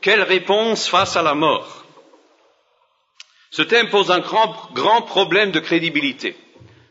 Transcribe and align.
Quelle 0.00 0.22
réponse 0.22 0.88
face 0.88 1.16
à 1.16 1.22
la 1.22 1.34
mort? 1.34 1.84
Ce 3.50 3.62
thème 3.62 3.88
pose 3.88 4.10
un 4.10 4.20
grand, 4.20 5.02
problème 5.02 5.50
de 5.50 5.60
crédibilité. 5.60 6.36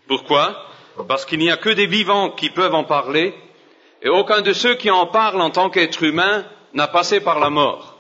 Pourquoi? 0.07 0.65
Parce 1.07 1.25
qu'il 1.25 1.39
n'y 1.39 1.51
a 1.51 1.57
que 1.57 1.69
des 1.69 1.85
vivants 1.85 2.31
qui 2.31 2.49
peuvent 2.49 2.73
en 2.73 2.83
parler, 2.83 3.33
et 4.01 4.09
aucun 4.09 4.41
de 4.41 4.53
ceux 4.53 4.75
qui 4.75 4.89
en 4.91 5.07
parlent 5.07 5.41
en 5.41 5.51
tant 5.51 5.69
qu'être 5.69 6.03
humain 6.03 6.45
n'a 6.73 6.87
passé 6.87 7.19
par 7.19 7.39
la 7.39 7.49
mort. 7.49 7.97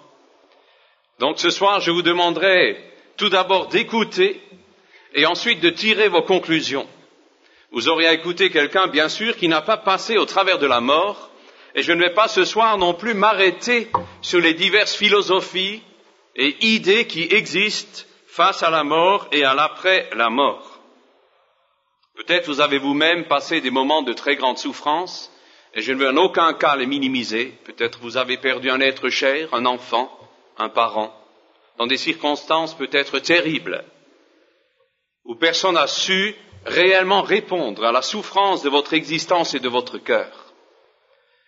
Donc 1.19 1.39
ce 1.39 1.49
soir, 1.49 1.79
je 1.79 1.91
vous 1.91 2.01
demanderai 2.01 2.77
tout 3.15 3.29
d'abord 3.29 3.67
d'écouter 3.67 4.41
et 5.13 5.25
ensuite 5.25 5.61
de 5.61 5.69
tirer 5.69 6.09
vos 6.09 6.21
conclusions. 6.21 6.87
Vous 7.71 7.89
auriez 7.89 8.11
écouté 8.11 8.49
quelqu'un, 8.49 8.87
bien 8.87 9.09
sûr, 9.09 9.35
qui 9.35 9.47
n'a 9.47 9.61
pas 9.61 9.77
passé 9.77 10.17
au 10.17 10.25
travers 10.25 10.59
de 10.59 10.67
la 10.67 10.79
mort, 10.81 11.29
et 11.77 11.83
je 11.83 11.93
ne 11.93 12.01
vais 12.01 12.13
pas 12.13 12.27
ce 12.27 12.43
soir 12.43 12.79
non 12.79 12.95
plus 12.95 13.13
m'arrêter 13.13 13.87
sur 14.23 14.39
les 14.39 14.55
diverses 14.55 14.95
philosophies 14.95 15.83
et 16.35 16.55
idées 16.65 17.05
qui 17.05 17.21
existent 17.21 18.01
face 18.25 18.63
à 18.63 18.71
la 18.71 18.83
mort 18.83 19.27
et 19.31 19.43
à 19.43 19.53
l'après 19.53 20.09
la 20.15 20.31
mort. 20.31 20.79
Peut-être 22.15 22.47
vous 22.47 22.61
avez 22.61 22.79
vous-même 22.79 23.27
passé 23.27 23.61
des 23.61 23.69
moments 23.69 24.01
de 24.01 24.13
très 24.13 24.35
grande 24.35 24.57
souffrance, 24.57 25.31
et 25.75 25.83
je 25.83 25.93
ne 25.93 25.99
veux 25.99 26.09
en 26.09 26.17
aucun 26.17 26.51
cas 26.53 26.75
les 26.75 26.87
minimiser. 26.87 27.53
Peut-être 27.63 27.99
vous 27.99 28.17
avez 28.17 28.37
perdu 28.37 28.71
un 28.71 28.79
être 28.79 29.09
cher, 29.09 29.47
un 29.53 29.67
enfant, 29.67 30.11
un 30.57 30.69
parent, 30.69 31.13
dans 31.77 31.85
des 31.85 31.97
circonstances 31.97 32.75
peut-être 32.75 33.19
terribles, 33.19 33.83
où 35.25 35.35
personne 35.35 35.75
n'a 35.75 35.85
su 35.85 36.35
réellement 36.65 37.21
répondre 37.21 37.85
à 37.85 37.91
la 37.91 38.01
souffrance 38.01 38.63
de 38.63 38.69
votre 38.69 38.95
existence 38.95 39.53
et 39.53 39.59
de 39.59 39.69
votre 39.69 39.99
cœur. 39.99 40.46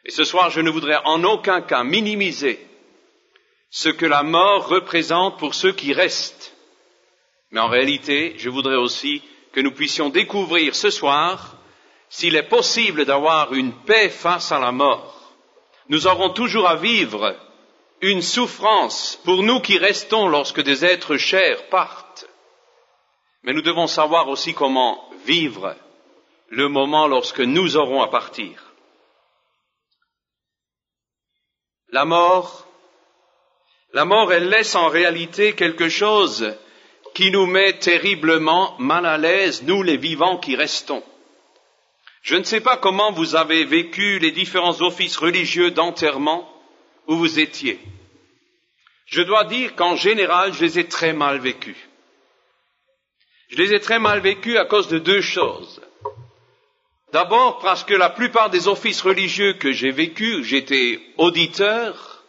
Et 0.09 0.11
ce 0.11 0.23
soir, 0.23 0.49
je 0.49 0.59
ne 0.59 0.71
voudrais 0.71 0.97
en 1.05 1.23
aucun 1.23 1.61
cas 1.61 1.83
minimiser 1.83 2.59
ce 3.69 3.89
que 3.89 4.07
la 4.07 4.23
mort 4.23 4.67
représente 4.67 5.37
pour 5.37 5.53
ceux 5.53 5.71
qui 5.71 5.93
restent. 5.93 6.55
Mais 7.51 7.59
en 7.59 7.67
réalité, 7.67 8.33
je 8.39 8.49
voudrais 8.49 8.77
aussi 8.77 9.21
que 9.51 9.59
nous 9.59 9.69
puissions 9.69 10.09
découvrir 10.09 10.73
ce 10.73 10.89
soir 10.89 11.57
s'il 12.09 12.35
est 12.35 12.49
possible 12.49 13.05
d'avoir 13.05 13.53
une 13.53 13.71
paix 13.71 14.09
face 14.09 14.51
à 14.51 14.57
la 14.57 14.71
mort. 14.71 15.35
Nous 15.89 16.07
aurons 16.07 16.31
toujours 16.31 16.67
à 16.67 16.77
vivre 16.77 17.35
une 18.01 18.23
souffrance 18.23 19.21
pour 19.25 19.43
nous 19.43 19.59
qui 19.59 19.77
restons 19.77 20.27
lorsque 20.27 20.63
des 20.63 20.85
êtres 20.85 21.17
chers 21.17 21.67
partent. 21.67 22.25
Mais 23.43 23.53
nous 23.53 23.61
devons 23.61 23.85
savoir 23.85 24.27
aussi 24.27 24.55
comment 24.55 25.07
vivre 25.27 25.75
le 26.49 26.67
moment 26.67 27.05
lorsque 27.05 27.41
nous 27.41 27.77
aurons 27.77 28.01
à 28.01 28.07
partir. 28.07 28.68
La 31.91 32.05
mort, 32.05 32.67
la 33.93 34.05
mort, 34.05 34.31
elle 34.31 34.49
laisse 34.49 34.75
en 34.75 34.87
réalité 34.89 35.53
quelque 35.53 35.89
chose 35.89 36.55
qui 37.15 37.31
nous 37.31 37.47
met 37.47 37.73
terriblement 37.79 38.75
mal 38.77 39.05
à 39.05 39.17
l'aise, 39.17 39.63
nous 39.63 39.81
les 39.81 39.97
vivants 39.97 40.37
qui 40.37 40.55
restons. 40.55 41.03
Je 42.21 42.35
ne 42.35 42.43
sais 42.43 42.61
pas 42.61 42.77
comment 42.77 43.11
vous 43.11 43.35
avez 43.35 43.63
vécu 43.63 44.19
les 44.19 44.31
différents 44.31 44.81
offices 44.81 45.17
religieux 45.17 45.71
d'enterrement 45.71 46.47
où 47.07 47.15
vous 47.15 47.39
étiez. 47.39 47.79
Je 49.07 49.23
dois 49.23 49.45
dire 49.45 49.75
qu'en 49.75 49.95
général, 49.95 50.53
je 50.53 50.61
les 50.63 50.79
ai 50.79 50.87
très 50.87 51.13
mal 51.13 51.39
vécus. 51.39 51.77
Je 53.49 53.57
les 53.57 53.73
ai 53.73 53.79
très 53.79 53.97
mal 53.97 54.19
vécus 54.19 54.57
à 54.57 54.65
cause 54.65 54.89
de 54.89 54.99
deux 54.99 55.21
choses. 55.21 55.81
D'abord 57.11 57.59
parce 57.59 57.83
que 57.83 57.93
la 57.95 58.09
plupart 58.09 58.49
des 58.49 58.67
offices 58.67 59.01
religieux 59.01 59.53
que 59.53 59.71
j'ai 59.71 59.91
vécus, 59.91 60.45
j'étais 60.45 61.01
auditeur, 61.17 62.23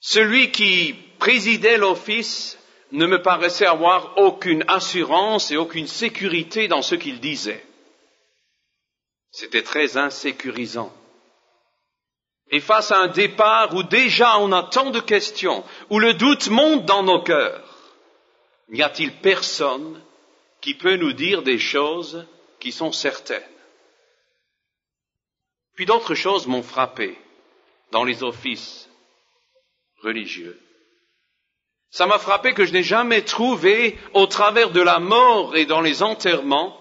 celui 0.00 0.50
qui 0.50 0.94
présidait 1.18 1.78
l'office 1.78 2.58
ne 2.92 3.06
me 3.06 3.22
paraissait 3.22 3.66
avoir 3.66 4.18
aucune 4.18 4.64
assurance 4.68 5.50
et 5.50 5.56
aucune 5.56 5.86
sécurité 5.86 6.68
dans 6.68 6.82
ce 6.82 6.94
qu'il 6.94 7.20
disait. 7.20 7.64
C'était 9.30 9.62
très 9.62 9.96
insécurisant. 9.96 10.92
Et 12.50 12.60
face 12.60 12.92
à 12.92 12.98
un 12.98 13.08
départ 13.08 13.74
où 13.74 13.82
déjà 13.82 14.38
on 14.38 14.52
a 14.52 14.64
tant 14.64 14.90
de 14.90 15.00
questions, 15.00 15.64
où 15.90 15.98
le 15.98 16.14
doute 16.14 16.48
monte 16.50 16.84
dans 16.84 17.02
nos 17.02 17.22
cœurs, 17.22 17.64
n'y 18.68 18.82
a-t-il 18.82 19.12
personne 19.12 20.00
qui 20.60 20.74
peut 20.74 20.96
nous 20.96 21.12
dire 21.12 21.42
des 21.42 21.58
choses 21.58 22.26
qui 22.60 22.70
sont 22.70 22.92
certaines? 22.92 23.42
Puis 25.74 25.86
d'autres 25.86 26.14
choses 26.14 26.46
m'ont 26.46 26.62
frappé 26.62 27.18
dans 27.90 28.04
les 28.04 28.22
offices 28.22 28.88
religieux. 30.02 30.60
Ça 31.90 32.06
m'a 32.06 32.18
frappé 32.18 32.54
que 32.54 32.64
je 32.64 32.72
n'ai 32.72 32.82
jamais 32.82 33.22
trouvé, 33.22 33.98
au 34.14 34.26
travers 34.26 34.70
de 34.70 34.80
la 34.80 34.98
mort 34.98 35.56
et 35.56 35.64
dans 35.64 35.80
les 35.80 36.02
enterrements, 36.02 36.76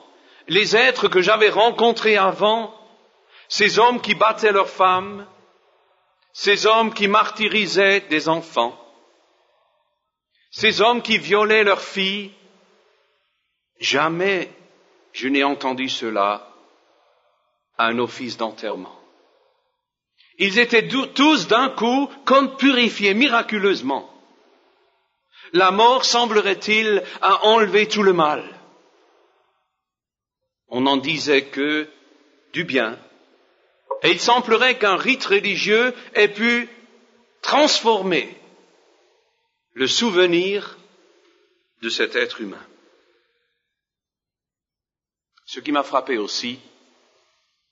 les 0.47 0.75
êtres 0.75 1.07
que 1.07 1.21
j'avais 1.21 1.49
rencontrés 1.49 2.17
avant, 2.17 2.73
ces 3.47 3.77
hommes 3.79 4.01
qui 4.01 4.15
battaient 4.15 4.51
leurs 4.51 4.69
femmes, 4.69 5.27
ces 6.33 6.65
hommes 6.65 6.93
qui 6.93 7.07
martyrisaient 7.07 8.01
des 8.01 8.27
enfants, 8.27 8.77
ces 10.49 10.81
hommes 10.81 11.01
qui 11.01 11.17
violaient 11.17 11.63
leurs 11.63 11.81
filles, 11.81 12.31
jamais 13.79 14.51
je 15.11 15.27
n'ai 15.27 15.43
entendu 15.43 15.89
cela 15.89 16.52
à 17.77 17.87
un 17.87 17.99
office 17.99 18.37
d'enterrement. 18.37 18.99
Ils 20.37 20.59
étaient 20.59 20.87
tous 20.87 21.47
d'un 21.47 21.69
coup 21.69 22.09
comme 22.25 22.55
purifiés 22.57 23.13
miraculeusement. 23.13 24.09
La 25.53 25.71
mort, 25.71 26.05
semblerait-il, 26.05 27.03
a 27.21 27.45
enlevé 27.45 27.87
tout 27.87 28.03
le 28.03 28.13
mal. 28.13 28.43
On 30.69 30.81
n'en 30.81 30.97
disait 30.97 31.45
que 31.45 31.87
du 32.53 32.63
bien, 32.63 32.97
et 34.01 34.11
il 34.11 34.19
semblerait 34.19 34.77
qu'un 34.79 34.95
rite 34.95 35.25
religieux 35.25 35.93
ait 36.15 36.27
pu 36.27 36.67
transformer 37.41 38.35
le 39.73 39.87
souvenir 39.87 40.77
de 41.81 41.89
cet 41.89 42.15
être 42.15 42.41
humain. 42.41 42.65
Ce 45.45 45.59
qui 45.59 45.71
m'a 45.71 45.83
frappé 45.83 46.17
aussi, 46.17 46.59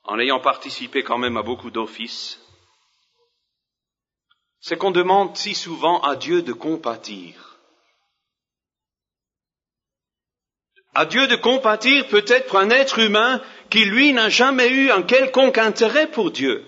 en 0.03 0.19
ayant 0.19 0.39
participé 0.39 1.03
quand 1.03 1.17
même 1.17 1.37
à 1.37 1.43
beaucoup 1.43 1.71
d'offices, 1.71 2.39
c'est 4.59 4.77
qu'on 4.77 4.91
demande 4.91 5.35
si 5.35 5.55
souvent 5.55 6.01
à 6.01 6.15
Dieu 6.15 6.41
de 6.41 6.53
compatir. 6.53 7.59
À 10.93 11.05
Dieu 11.05 11.27
de 11.27 11.35
compatir 11.35 12.07
peut-être 12.07 12.47
pour 12.47 12.59
un 12.59 12.69
être 12.69 12.99
humain 12.99 13.41
qui, 13.69 13.85
lui, 13.85 14.11
n'a 14.11 14.29
jamais 14.29 14.69
eu 14.69 14.91
un 14.91 15.03
quelconque 15.03 15.57
intérêt 15.57 16.11
pour 16.11 16.31
Dieu. 16.31 16.65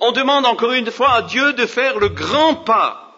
On 0.00 0.12
demande 0.12 0.46
encore 0.46 0.72
une 0.72 0.90
fois 0.90 1.12
à 1.14 1.22
Dieu 1.22 1.52
de 1.52 1.66
faire 1.66 1.98
le 1.98 2.08
grand 2.08 2.54
pas. 2.54 3.14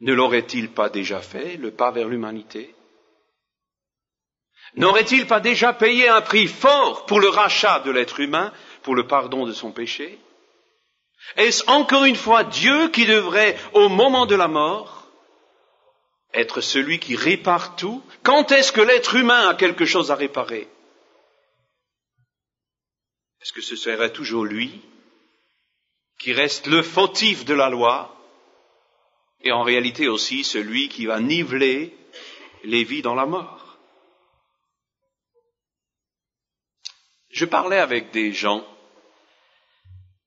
Ne 0.00 0.12
l'aurait-il 0.12 0.70
pas 0.70 0.88
déjà 0.88 1.20
fait, 1.20 1.56
le 1.56 1.70
pas 1.70 1.90
vers 1.90 2.08
l'humanité? 2.08 2.74
N'aurait-il 4.76 5.26
pas 5.26 5.40
déjà 5.40 5.72
payé 5.72 6.08
un 6.08 6.20
prix 6.20 6.48
fort 6.48 7.06
pour 7.06 7.20
le 7.20 7.28
rachat 7.28 7.80
de 7.80 7.90
l'être 7.90 8.20
humain, 8.20 8.52
pour 8.82 8.94
le 8.94 9.06
pardon 9.06 9.46
de 9.46 9.52
son 9.52 9.70
péché? 9.70 10.18
Est-ce 11.36 11.64
encore 11.70 12.04
une 12.04 12.16
fois 12.16 12.44
Dieu 12.44 12.88
qui 12.88 13.06
devrait, 13.06 13.56
au 13.72 13.88
moment 13.88 14.26
de 14.26 14.34
la 14.34 14.48
mort, 14.48 15.08
être 16.32 16.60
celui 16.60 16.98
qui 16.98 17.16
répare 17.16 17.76
tout? 17.76 18.02
Quand 18.22 18.50
est-ce 18.50 18.72
que 18.72 18.80
l'être 18.80 19.14
humain 19.14 19.48
a 19.48 19.54
quelque 19.54 19.84
chose 19.84 20.10
à 20.10 20.16
réparer? 20.16 20.68
Est-ce 23.40 23.52
que 23.52 23.62
ce 23.62 23.76
serait 23.76 24.12
toujours 24.12 24.44
lui 24.44 24.80
qui 26.18 26.32
reste 26.32 26.66
le 26.66 26.82
fautif 26.82 27.44
de 27.44 27.54
la 27.54 27.68
loi 27.68 28.16
et 29.42 29.52
en 29.52 29.62
réalité 29.62 30.08
aussi 30.08 30.42
celui 30.42 30.88
qui 30.88 31.06
va 31.06 31.20
niveler 31.20 31.94
les 32.64 32.84
vies 32.84 33.02
dans 33.02 33.14
la 33.14 33.26
mort? 33.26 33.63
Je 37.34 37.44
parlais 37.44 37.80
avec 37.80 38.12
des 38.12 38.32
gens 38.32 38.64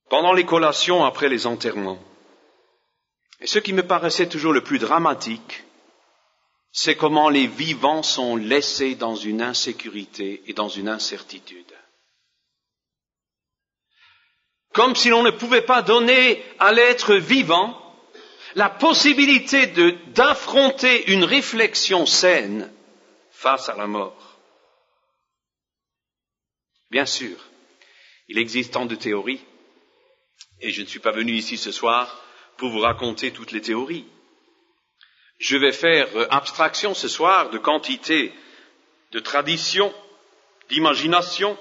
pendant 0.09 0.33
les 0.33 0.45
collations 0.45 1.05
après 1.05 1.29
les 1.29 1.47
enterrements. 1.47 1.99
Et 3.39 3.47
ce 3.47 3.59
qui 3.59 3.71
me 3.71 3.87
paraissait 3.87 4.27
toujours 4.27 4.51
le 4.51 4.61
plus 4.61 4.77
dramatique, 4.77 5.63
c'est 6.73 6.97
comment 6.97 7.29
les 7.29 7.47
vivants 7.47 8.03
sont 8.03 8.35
laissés 8.35 8.95
dans 8.95 9.15
une 9.15 9.41
insécurité 9.41 10.43
et 10.47 10.53
dans 10.53 10.67
une 10.67 10.89
incertitude. 10.89 11.73
Comme 14.73 14.93
si 14.93 15.07
l'on 15.07 15.23
ne 15.23 15.31
pouvait 15.31 15.61
pas 15.61 15.81
donner 15.81 16.43
à 16.59 16.73
l'être 16.73 17.15
vivant 17.15 17.81
la 18.55 18.69
possibilité 18.69 19.67
d'affronter 20.07 21.09
une 21.13 21.23
réflexion 21.23 22.05
saine 22.05 22.69
face 23.31 23.69
à 23.69 23.77
la 23.77 23.87
mort. 23.87 24.26
Bien 26.89 27.05
sûr, 27.05 27.37
il 28.27 28.37
existe 28.37 28.73
tant 28.73 28.85
de 28.85 28.95
théories, 28.95 29.41
Et 30.59 30.71
je 30.71 30.81
ne 30.81 30.87
suis 30.87 30.99
pas 30.99 31.11
venu 31.11 31.33
ici 31.33 31.57
ce 31.57 31.71
soir 31.71 32.19
pour 32.57 32.69
vous 32.69 32.79
raconter 32.79 33.31
toutes 33.31 33.51
les 33.51 33.61
théories. 33.61 34.05
Je 35.37 35.55
vais 35.55 35.71
faire 35.71 36.07
euh, 36.15 36.25
abstraction 36.31 36.95
ce 36.95 37.07
soir 37.07 37.51
de 37.51 37.59
quantité 37.59 38.33
de 39.11 39.19
traditions, 39.19 39.93
d'imagination 40.69 41.57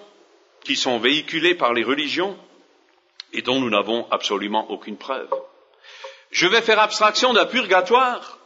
qui 0.64 0.76
sont 0.76 0.98
véhiculées 0.98 1.54
par 1.54 1.74
les 1.74 1.84
religions 1.84 2.38
et 3.32 3.42
dont 3.42 3.60
nous 3.60 3.70
n'avons 3.70 4.10
absolument 4.10 4.70
aucune 4.70 4.96
preuve. 4.96 5.28
Je 6.30 6.46
vais 6.46 6.62
faire 6.62 6.80
abstraction 6.80 7.34
d'un 7.34 7.46
purgatoire 7.46 8.38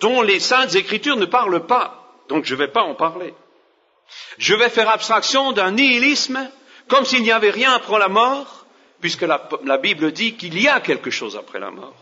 dont 0.00 0.20
les 0.20 0.40
saintes 0.40 0.74
écritures 0.74 1.16
ne 1.16 1.26
parlent 1.26 1.66
pas, 1.66 2.12
donc 2.28 2.44
je 2.44 2.54
ne 2.54 2.58
vais 2.58 2.68
pas 2.68 2.82
en 2.82 2.94
parler. 2.94 3.32
Je 4.38 4.54
vais 4.54 4.70
faire 4.70 4.88
abstraction 4.88 5.52
d'un 5.52 5.72
nihilisme 5.72 6.50
comme 6.88 7.04
s'il 7.04 7.22
n'y 7.22 7.32
avait 7.32 7.50
rien 7.50 7.72
après 7.72 7.98
la 7.98 8.08
mort, 8.08 8.66
puisque 9.00 9.22
la, 9.22 9.78
Bible 9.78 10.12
dit 10.12 10.36
qu'il 10.36 10.60
y 10.60 10.68
a 10.68 10.80
quelque 10.80 11.10
chose 11.10 11.36
après 11.36 11.58
la 11.58 11.70
mort. 11.70 11.96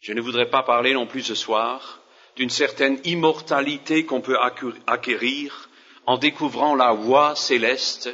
Je 0.00 0.12
ne 0.12 0.20
voudrais 0.20 0.50
pas 0.50 0.62
parler 0.62 0.94
non 0.94 1.06
plus 1.06 1.22
ce 1.22 1.34
soir 1.34 2.00
d'une 2.36 2.50
certaine 2.50 3.00
immortalité 3.04 4.06
qu'on 4.06 4.20
peut 4.20 4.38
acquérir 4.86 5.68
en 6.06 6.18
découvrant 6.18 6.74
la 6.76 6.92
voie 6.92 7.34
céleste, 7.34 8.08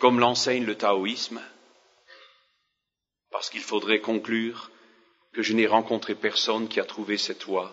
comme 0.00 0.18
l'enseigne 0.18 0.64
le 0.64 0.74
taoïsme, 0.74 1.40
parce 3.30 3.50
qu'il 3.50 3.62
faudrait 3.62 4.00
conclure 4.00 4.70
que 5.32 5.42
je 5.42 5.52
n'ai 5.52 5.66
rencontré 5.66 6.14
personne 6.14 6.68
qui 6.68 6.80
a 6.80 6.84
trouvé 6.84 7.16
cette 7.16 7.44
voie, 7.44 7.72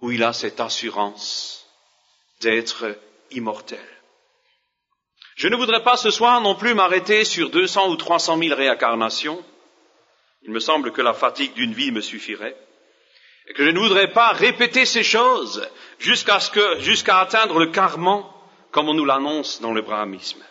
où 0.00 0.10
il 0.12 0.22
a 0.22 0.32
cette 0.32 0.60
assurance 0.60 1.67
d'être 2.40 2.96
immortel. 3.30 3.86
Je 5.36 5.48
ne 5.48 5.56
voudrais 5.56 5.82
pas 5.82 5.96
ce 5.96 6.10
soir 6.10 6.40
non 6.40 6.54
plus 6.56 6.74
m'arrêter 6.74 7.24
sur 7.24 7.50
200 7.50 7.90
ou 7.90 7.96
300 7.96 8.36
mille 8.36 8.54
réincarnations. 8.54 9.44
Il 10.42 10.50
me 10.50 10.60
semble 10.60 10.92
que 10.92 11.02
la 11.02 11.14
fatigue 11.14 11.54
d'une 11.54 11.74
vie 11.74 11.92
me 11.92 12.00
suffirait 12.00 12.56
et 13.48 13.54
que 13.54 13.64
je 13.64 13.70
ne 13.70 13.78
voudrais 13.78 14.12
pas 14.12 14.32
répéter 14.32 14.84
ces 14.84 15.02
choses 15.02 15.68
jusqu'à 15.98 16.38
jusqu'à 16.80 17.18
atteindre 17.18 17.58
le 17.58 17.68
carment, 17.68 18.30
comme 18.72 18.88
on 18.88 18.94
nous 18.94 19.04
l'annonce 19.04 19.60
dans 19.60 19.72
le 19.72 19.82
brahmisme. 19.82 20.44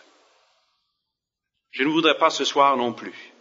Je 1.70 1.84
ne 1.84 1.90
voudrais 1.90 2.18
pas 2.18 2.30
ce 2.30 2.44
soir 2.44 2.76
non 2.76 2.92
plus 2.92 3.32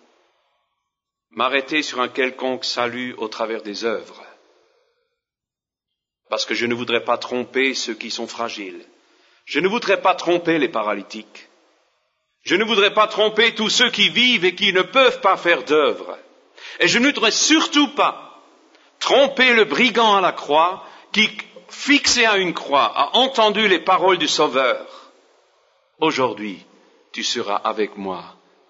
m'arrêter 1.31 1.81
sur 1.81 2.01
un 2.01 2.07
quelconque 2.07 2.65
salut 2.65 3.13
au 3.17 3.27
travers 3.27 3.61
des 3.61 3.85
œuvres, 3.85 4.21
parce 6.29 6.45
que 6.45 6.55
je 6.55 6.65
ne 6.65 6.73
voudrais 6.73 7.03
pas 7.03 7.17
tromper 7.17 7.73
ceux 7.73 7.93
qui 7.93 8.11
sont 8.11 8.27
fragiles. 8.27 8.85
Je 9.45 9.59
ne 9.59 9.67
voudrais 9.67 10.01
pas 10.01 10.15
tromper 10.15 10.59
les 10.59 10.69
paralytiques. 10.69 11.47
Je 12.43 12.55
ne 12.55 12.63
voudrais 12.63 12.93
pas 12.93 13.07
tromper 13.07 13.55
tous 13.55 13.69
ceux 13.69 13.89
qui 13.89 14.09
vivent 14.09 14.45
et 14.45 14.55
qui 14.55 14.73
ne 14.73 14.81
peuvent 14.81 15.21
pas 15.21 15.37
faire 15.37 15.63
d'œuvre. 15.63 16.17
Et 16.79 16.87
je 16.87 16.99
ne 16.99 17.07
voudrais 17.07 17.31
surtout 17.31 17.89
pas 17.89 18.41
tromper 18.99 19.53
le 19.53 19.65
brigand 19.65 20.15
à 20.15 20.21
la 20.21 20.31
croix 20.31 20.85
qui, 21.11 21.29
fixé 21.69 22.25
à 22.25 22.37
une 22.37 22.53
croix, 22.53 22.91
a 22.95 23.15
entendu 23.17 23.67
les 23.67 23.79
paroles 23.79 24.17
du 24.17 24.27
Sauveur. 24.27 24.85
Aujourd'hui, 25.99 26.65
tu 27.11 27.23
seras 27.23 27.55
avec 27.55 27.97
moi 27.97 28.23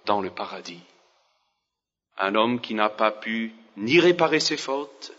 dans 0.06 0.21
le 0.21 0.30
paradis. 0.30 0.81
Un 2.18 2.36
homme 2.36 2.62
qui 2.62 2.74
n'a 2.74 2.89
pas 2.89 3.12
pu 3.12 3.54
ni 3.75 4.00
réparer 4.00 4.39
ses 4.39 4.57
fautes, 4.57 5.12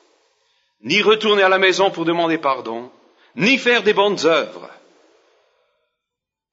ni 0.82 1.02
retourner 1.02 1.42
à 1.42 1.48
la 1.48 1.58
maison 1.58 1.90
pour 1.90 2.04
demander 2.04 2.38
pardon, 2.38 2.90
ni 3.36 3.58
faire 3.58 3.82
des 3.82 3.94
bonnes 3.94 4.24
œuvres, 4.26 4.70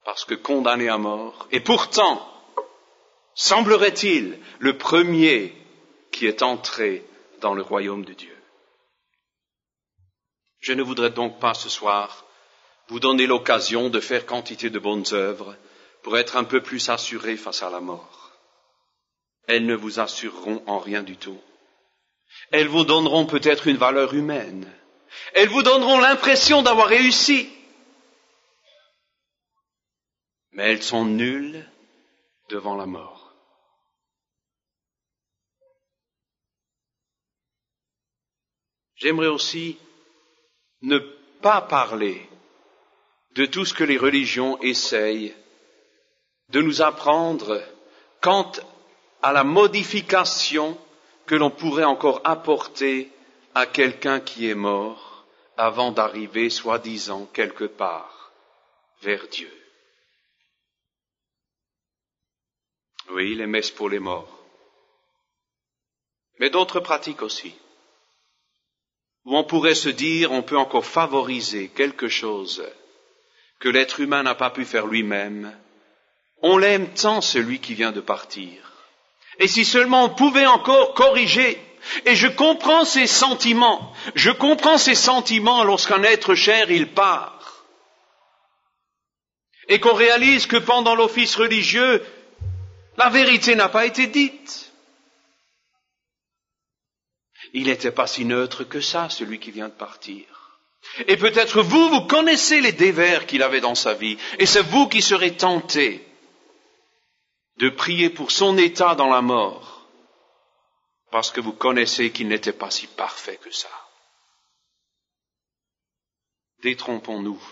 parce 0.04 0.24
que 0.24 0.34
condamné 0.34 0.88
à 0.88 0.98
mort, 0.98 1.48
et 1.50 1.60
pourtant, 1.60 2.26
semblerait-il, 3.34 4.38
le 4.58 4.78
premier 4.78 5.54
qui 6.10 6.26
est 6.26 6.42
entré 6.42 7.04
dans 7.40 7.54
le 7.54 7.62
royaume 7.62 8.04
de 8.04 8.14
Dieu. 8.14 8.36
Je 10.60 10.72
ne 10.72 10.82
voudrais 10.82 11.10
donc 11.10 11.38
pas 11.38 11.54
ce 11.54 11.68
soir 11.68 12.24
vous 12.88 13.00
donner 13.00 13.26
l'occasion 13.26 13.88
de 13.88 14.00
faire 14.00 14.26
quantité 14.26 14.70
de 14.70 14.78
bonnes 14.78 15.04
œuvres 15.12 15.56
pour 16.02 16.16
être 16.18 16.36
un 16.36 16.44
peu 16.44 16.62
plus 16.62 16.88
assuré 16.88 17.36
face 17.36 17.62
à 17.62 17.70
la 17.70 17.80
mort. 17.80 18.32
Elles 19.48 19.66
ne 19.66 19.74
vous 19.74 20.00
assureront 20.00 20.62
en 20.66 20.78
rien 20.78 21.02
du 21.02 21.16
tout. 21.16 21.40
Elles 22.52 22.68
vous 22.68 22.84
donneront 22.84 23.26
peut-être 23.26 23.66
une 23.66 23.76
valeur 23.76 24.14
humaine. 24.14 24.72
Elles 25.34 25.48
vous 25.48 25.62
donneront 25.62 25.98
l'impression 25.98 26.62
d'avoir 26.62 26.88
réussi. 26.88 27.50
Mais 30.52 30.72
elles 30.72 30.82
sont 30.82 31.04
nulles 31.04 31.68
devant 32.48 32.76
la 32.76 32.86
mort. 32.86 33.34
J'aimerais 38.96 39.26
aussi 39.26 39.78
ne 40.80 40.98
pas 41.42 41.60
parler 41.60 42.28
de 43.32 43.44
tout 43.44 43.66
ce 43.66 43.74
que 43.74 43.84
les 43.84 43.98
religions 43.98 44.58
essayent 44.62 45.34
de 46.48 46.62
nous 46.62 46.80
apprendre 46.80 47.62
quant 48.22 48.50
à 49.22 49.32
la 49.32 49.44
modification 49.44 50.78
que 51.26 51.34
l'on 51.34 51.50
pourrait 51.50 51.84
encore 51.84 52.20
apporter 52.24 53.10
à 53.54 53.66
quelqu'un 53.66 54.20
qui 54.20 54.48
est 54.48 54.54
mort 54.54 55.24
avant 55.56 55.92
d'arriver 55.92 56.50
soi-disant 56.50 57.26
quelque 57.32 57.64
part 57.64 58.32
vers 59.02 59.26
Dieu. 59.28 59.52
Oui, 63.10 63.34
les 63.34 63.46
messes 63.46 63.70
pour 63.70 63.88
les 63.88 64.00
morts, 64.00 64.44
mais 66.38 66.50
d'autres 66.50 66.80
pratiques 66.80 67.22
aussi 67.22 67.54
où 69.26 69.36
on 69.36 69.44
pourrait 69.44 69.74
se 69.74 69.88
dire 69.88 70.30
on 70.32 70.42
peut 70.42 70.56
encore 70.56 70.86
favoriser 70.86 71.68
quelque 71.68 72.08
chose 72.08 72.64
que 73.58 73.68
l'être 73.68 74.00
humain 74.00 74.22
n'a 74.22 74.36
pas 74.36 74.50
pu 74.50 74.64
faire 74.64 74.86
lui-même. 74.86 75.54
On 76.42 76.56
l'aime 76.56 76.88
tant 76.94 77.20
celui 77.20 77.58
qui 77.58 77.74
vient 77.74 77.92
de 77.92 78.00
partir. 78.00 78.75
Et 79.38 79.48
si 79.48 79.64
seulement 79.64 80.04
on 80.04 80.08
pouvait 80.10 80.46
encore 80.46 80.94
corriger, 80.94 81.60
et 82.04 82.16
je 82.16 82.26
comprends 82.26 82.84
ces 82.84 83.06
sentiments, 83.06 83.92
je 84.14 84.30
comprends 84.30 84.78
ces 84.78 84.94
sentiments 84.94 85.64
lorsqu'un 85.64 86.02
être 86.02 86.34
cher 86.34 86.70
il 86.70 86.92
part, 86.92 87.64
et 89.68 89.80
qu'on 89.80 89.94
réalise 89.94 90.46
que 90.46 90.56
pendant 90.56 90.94
l'office 90.94 91.36
religieux, 91.36 92.04
la 92.96 93.08
vérité 93.10 93.54
n'a 93.56 93.68
pas 93.68 93.84
été 93.84 94.06
dite. 94.06 94.72
Il 97.52 97.64
n'était 97.66 97.90
pas 97.90 98.06
si 98.06 98.24
neutre 98.24 98.64
que 98.64 98.80
ça, 98.80 99.08
celui 99.08 99.38
qui 99.38 99.50
vient 99.50 99.68
de 99.68 99.72
partir. 99.72 100.24
Et 101.08 101.16
peut-être 101.16 101.62
vous, 101.62 101.88
vous 101.88 102.02
connaissez 102.02 102.60
les 102.60 102.72
dévers 102.72 103.26
qu'il 103.26 103.42
avait 103.42 103.60
dans 103.60 103.74
sa 103.74 103.94
vie, 103.94 104.16
et 104.38 104.46
c'est 104.46 104.62
vous 104.62 104.88
qui 104.88 105.02
serez 105.02 105.36
tentés 105.36 106.05
de 107.58 107.70
prier 107.70 108.10
pour 108.10 108.30
son 108.30 108.58
état 108.58 108.94
dans 108.94 109.08
la 109.08 109.22
mort, 109.22 109.88
parce 111.10 111.30
que 111.30 111.40
vous 111.40 111.52
connaissez 111.52 112.12
qu'il 112.12 112.28
n'était 112.28 112.52
pas 112.52 112.70
si 112.70 112.86
parfait 112.86 113.38
que 113.38 113.50
ça. 113.50 113.70
Détrompons-nous. 116.62 117.42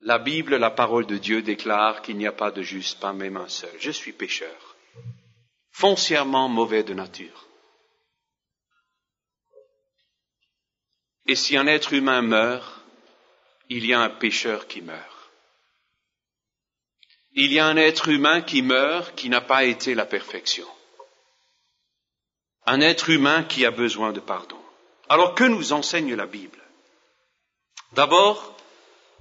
La 0.00 0.18
Bible, 0.18 0.56
la 0.56 0.70
parole 0.70 1.06
de 1.06 1.16
Dieu 1.16 1.42
déclare 1.42 2.02
qu'il 2.02 2.16
n'y 2.16 2.26
a 2.26 2.32
pas 2.32 2.50
de 2.50 2.62
juste, 2.62 3.00
pas 3.00 3.12
même 3.12 3.36
un 3.36 3.48
seul. 3.48 3.74
Je 3.78 3.90
suis 3.90 4.12
pécheur, 4.12 4.76
foncièrement 5.70 6.48
mauvais 6.48 6.82
de 6.82 6.94
nature. 6.94 7.46
Et 11.26 11.34
si 11.34 11.56
un 11.56 11.66
être 11.66 11.92
humain 11.92 12.22
meurt, 12.22 12.80
il 13.68 13.84
y 13.84 13.92
a 13.92 14.00
un 14.00 14.10
pécheur 14.10 14.68
qui 14.68 14.80
meurt. 14.80 15.15
Il 17.38 17.52
y 17.52 17.58
a 17.58 17.66
un 17.66 17.76
être 17.76 18.08
humain 18.08 18.40
qui 18.40 18.62
meurt 18.62 19.14
qui 19.14 19.28
n'a 19.28 19.42
pas 19.42 19.64
été 19.64 19.94
la 19.94 20.06
perfection. 20.06 20.66
Un 22.66 22.80
être 22.80 23.10
humain 23.10 23.44
qui 23.44 23.66
a 23.66 23.70
besoin 23.70 24.12
de 24.12 24.20
pardon. 24.20 24.56
Alors 25.10 25.34
que 25.34 25.44
nous 25.44 25.74
enseigne 25.74 26.14
la 26.14 26.24
Bible? 26.24 26.58
D'abord, 27.92 28.56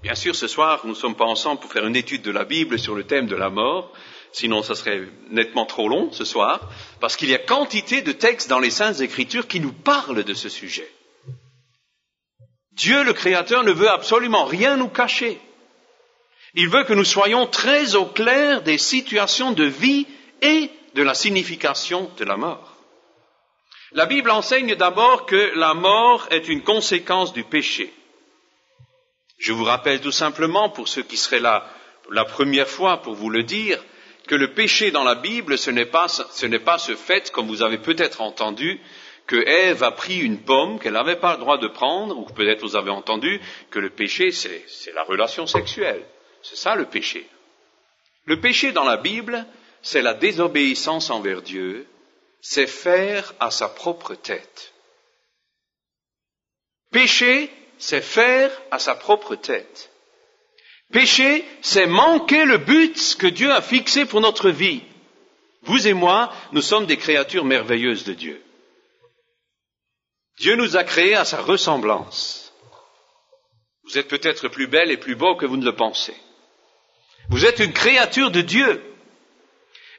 bien 0.01 0.15
sûr, 0.15 0.33
ce 0.33 0.47
soir, 0.47 0.79
nous 0.85 0.91
ne 0.91 0.95
sommes 0.95 1.17
pas 1.17 1.25
ensemble 1.25 1.59
pour 1.59 1.73
faire 1.73 1.85
une 1.85 1.97
étude 1.97 2.21
de 2.21 2.31
la 2.31 2.45
Bible 2.45 2.79
sur 2.79 2.95
le 2.95 3.03
thème 3.03 3.27
de 3.27 3.35
la 3.35 3.49
mort, 3.49 3.91
sinon 4.31 4.63
ça 4.63 4.75
serait 4.75 5.01
nettement 5.29 5.65
trop 5.65 5.89
long 5.89 6.09
ce 6.13 6.23
soir, 6.23 6.61
parce 7.01 7.17
qu'il 7.17 7.29
y 7.29 7.35
a 7.35 7.39
quantité 7.39 8.01
de 8.01 8.13
textes 8.13 8.49
dans 8.49 8.59
les 8.59 8.71
Saintes 8.71 9.01
Écritures 9.01 9.47
qui 9.47 9.59
nous 9.59 9.73
parlent 9.73 10.23
de 10.23 10.33
ce 10.33 10.47
sujet. 10.47 10.89
Dieu 12.71 13.03
le 13.03 13.13
Créateur 13.13 13.63
ne 13.63 13.71
veut 13.73 13.89
absolument 13.89 14.45
rien 14.45 14.77
nous 14.77 14.89
cacher. 14.89 15.39
Il 16.57 16.69
veut 16.69 16.85
que 16.85 16.93
nous 16.93 17.03
soyons 17.03 17.47
très 17.47 17.95
au 17.95 18.05
clair 18.05 18.61
des 18.61 18.77
situations 18.77 19.51
de 19.51 19.65
vie 19.65 20.07
et 20.41 20.69
de 20.93 21.03
la 21.03 21.13
signification 21.13 22.09
de 22.17 22.23
la 22.23 22.37
mort. 22.37 22.75
La 23.91 24.05
Bible 24.05 24.31
enseigne 24.31 24.75
d'abord 24.75 25.25
que 25.25 25.51
la 25.55 25.73
mort 25.73 26.27
est 26.31 26.47
une 26.47 26.63
conséquence 26.63 27.33
du 27.33 27.43
péché. 27.43 27.93
Je 29.37 29.51
vous 29.51 29.65
rappelle 29.65 29.99
tout 29.99 30.13
simplement, 30.13 30.69
pour 30.69 30.87
ceux 30.87 31.03
qui 31.03 31.17
seraient 31.17 31.39
là 31.39 31.67
la 32.09 32.23
première 32.23 32.69
fois 32.69 33.01
pour 33.01 33.15
vous 33.15 33.29
le 33.29 33.43
dire, 33.43 33.83
que 34.27 34.35
le 34.35 34.53
péché 34.53 34.91
dans 34.91 35.03
la 35.03 35.15
Bible, 35.15 35.57
ce 35.57 35.71
n'est 35.71 35.85
pas, 35.85 36.07
ce 36.07 36.45
n'est 36.45 36.59
pas 36.59 36.77
ce 36.77 36.95
fait, 36.95 37.31
comme 37.31 37.47
vous 37.47 37.63
avez 37.63 37.77
peut-être 37.77 38.21
entendu, 38.21 38.79
que 39.27 39.35
Ève 39.35 39.83
a 39.83 39.91
pris 39.91 40.19
une 40.19 40.39
pomme 40.39 40.79
qu'elle 40.79 40.93
n'avait 40.93 41.15
pas 41.15 41.33
le 41.33 41.39
droit 41.39 41.57
de 41.57 41.67
prendre, 41.67 42.17
ou 42.17 42.23
peut-être 42.25 42.61
vous 42.61 42.75
avez 42.75 42.91
entendu 42.91 43.41
que 43.71 43.79
le 43.79 43.89
péché, 43.89 44.31
c'est, 44.31 44.63
c'est 44.67 44.93
la 44.93 45.03
relation 45.03 45.47
sexuelle. 45.47 46.03
C'est 46.47 46.57
ça 46.57 46.75
le 46.75 46.85
péché. 46.85 47.27
Le 48.25 48.39
péché 48.39 48.71
dans 48.71 48.83
la 48.83 48.97
Bible, 48.97 49.45
c'est 49.81 50.01
la 50.01 50.13
désobéissance 50.13 51.09
envers 51.09 51.41
Dieu, 51.41 51.87
c'est 52.41 52.67
faire 52.67 53.33
à 53.39 53.49
sa 53.49 53.67
propre 53.67 54.13
tête. 54.13 54.73
Péché, 56.91 57.51
c'est 57.79 58.01
faire 58.01 58.51
à 58.69 58.79
sa 58.79 58.95
propre 58.95 59.35
tête. 59.35 59.91
Péché, 60.91 61.43
c'est 61.61 61.87
manquer 61.87 62.45
le 62.45 62.59
but 62.59 63.15
que 63.17 63.27
Dieu 63.27 63.51
a 63.51 63.61
fixé 63.61 64.05
pour 64.05 64.21
notre 64.21 64.51
vie. 64.51 64.83
Vous 65.63 65.87
et 65.87 65.93
moi, 65.93 66.31
nous 66.51 66.61
sommes 66.61 66.85
des 66.85 66.97
créatures 66.97 67.43
merveilleuses 67.43 68.03
de 68.03 68.13
Dieu. 68.13 68.41
Dieu 70.37 70.55
nous 70.55 70.77
a 70.77 70.83
créés 70.83 71.15
à 71.15 71.25
sa 71.25 71.41
ressemblance. 71.41 72.53
Vous 73.85 73.97
êtes 73.97 74.07
peut-être 74.07 74.47
plus 74.47 74.67
belle 74.67 74.91
et 74.91 74.97
plus 74.97 75.15
beau 75.15 75.35
que 75.35 75.45
vous 75.45 75.57
ne 75.57 75.65
le 75.65 75.75
pensez. 75.75 76.15
Vous 77.29 77.45
êtes 77.45 77.59
une 77.59 77.73
créature 77.73 78.31
de 78.31 78.41
Dieu. 78.41 78.83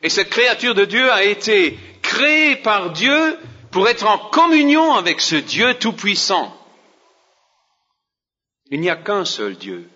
Et 0.03 0.09
cette 0.09 0.31
créature 0.31 0.75
de 0.75 0.85
Dieu 0.85 1.11
a 1.11 1.25
été 1.25 1.79
créée 2.03 2.57
par 2.57 2.93
Dieu 2.93 3.39
pour 3.71 3.89
être 3.89 4.07
en 4.07 4.19
communion 4.31 4.95
avec 4.95 5.21
ce 5.21 5.37
Dieu 5.37 5.75
tout-puissant. 5.75 6.57
Il 8.71 8.81
n'y 8.81 8.91
a 8.91 8.97
qu'un 8.97 9.25
seul 9.25 9.57
Dieu. 9.57 9.89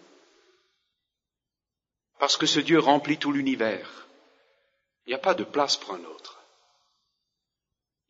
Parce 2.19 2.37
que 2.37 2.47
ce 2.47 2.61
Dieu 2.61 2.79
remplit 2.79 3.19
tout 3.19 3.33
l'univers. 3.33 4.07
Il 5.07 5.11
n'y 5.11 5.15
a 5.15 5.19
pas 5.19 5.35
de 5.35 5.45
place 5.45 5.77
pour 5.77 5.95
un 5.95 6.05
autre. 6.05 6.41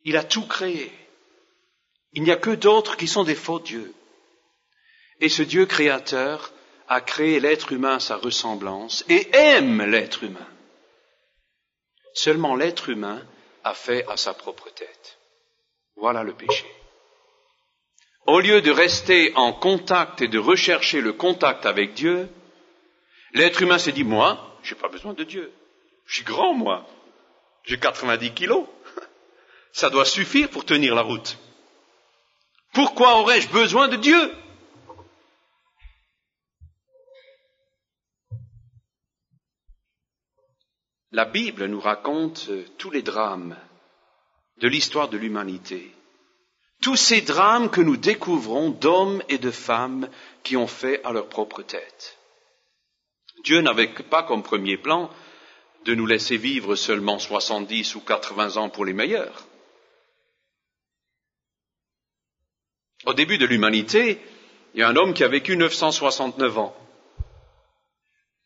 Il 0.03 0.17
a 0.17 0.23
tout 0.23 0.45
créé. 0.45 0.91
Il 2.13 2.23
n'y 2.23 2.31
a 2.31 2.35
que 2.37 2.51
d'autres 2.51 2.97
qui 2.97 3.07
sont 3.07 3.23
des 3.23 3.35
faux 3.35 3.59
dieux. 3.59 3.93
Et 5.19 5.29
ce 5.29 5.43
Dieu 5.43 5.65
créateur 5.65 6.50
a 6.91 6.99
créé 6.99 7.39
l'être 7.39 7.71
humain 7.71 7.95
à 7.95 7.99
sa 8.01 8.17
ressemblance 8.17 9.05
et 9.07 9.29
aime 9.31 9.81
l'être 9.81 10.25
humain. 10.25 10.47
Seulement 12.13 12.53
l'être 12.53 12.89
humain 12.89 13.25
a 13.63 13.73
fait 13.73 14.05
à 14.09 14.17
sa 14.17 14.33
propre 14.33 14.69
tête. 14.71 15.17
Voilà 15.95 16.23
le 16.23 16.33
péché. 16.33 16.65
Au 18.25 18.41
lieu 18.41 18.61
de 18.61 18.71
rester 18.71 19.31
en 19.35 19.53
contact 19.53 20.21
et 20.21 20.27
de 20.27 20.37
rechercher 20.37 20.99
le 20.99 21.13
contact 21.13 21.65
avec 21.65 21.93
Dieu, 21.93 22.27
l'être 23.33 23.61
humain 23.61 23.77
s'est 23.77 23.93
dit, 23.93 24.03
moi, 24.03 24.59
j'ai 24.61 24.75
pas 24.75 24.89
besoin 24.89 25.13
de 25.13 25.23
Dieu. 25.23 25.49
Je 26.05 26.15
suis 26.15 26.25
grand, 26.25 26.53
moi. 26.53 26.85
J'ai 27.63 27.79
90 27.79 28.33
kilos. 28.33 28.65
Ça 29.71 29.89
doit 29.89 30.03
suffire 30.03 30.49
pour 30.49 30.65
tenir 30.65 30.93
la 30.93 31.03
route. 31.03 31.37
Pourquoi 32.73 33.15
aurais-je 33.19 33.47
besoin 33.47 33.87
de 33.87 33.95
Dieu? 33.95 34.33
La 41.11 41.25
Bible 41.25 41.65
nous 41.65 41.81
raconte 41.81 42.47
euh, 42.49 42.65
tous 42.77 42.89
les 42.89 43.01
drames 43.01 43.57
de 44.57 44.67
l'histoire 44.67 45.09
de 45.09 45.17
l'humanité, 45.17 45.91
tous 46.81 46.95
ces 46.95 47.21
drames 47.21 47.69
que 47.69 47.81
nous 47.81 47.97
découvrons 47.97 48.69
d'hommes 48.69 49.21
et 49.27 49.37
de 49.37 49.51
femmes 49.51 50.09
qui 50.43 50.55
ont 50.55 50.67
fait 50.67 51.03
à 51.03 51.11
leur 51.11 51.27
propre 51.27 51.63
tête. 51.63 52.17
Dieu 53.43 53.59
n'avait 53.61 53.87
pas 53.87 54.23
comme 54.23 54.43
premier 54.43 54.77
plan 54.77 55.09
de 55.85 55.95
nous 55.95 56.05
laisser 56.05 56.37
vivre 56.37 56.75
seulement 56.75 57.19
70 57.19 57.95
ou 57.95 58.01
80 58.01 58.57
ans 58.57 58.69
pour 58.69 58.85
les 58.85 58.93
meilleurs. 58.93 59.47
Au 63.05 63.13
début 63.13 63.39
de 63.39 63.47
l'humanité, 63.47 64.21
il 64.73 64.79
y 64.79 64.83
a 64.83 64.87
un 64.87 64.95
homme 64.95 65.13
qui 65.13 65.23
a 65.23 65.27
vécu 65.27 65.57
969 65.57 66.57
ans. 66.57 66.75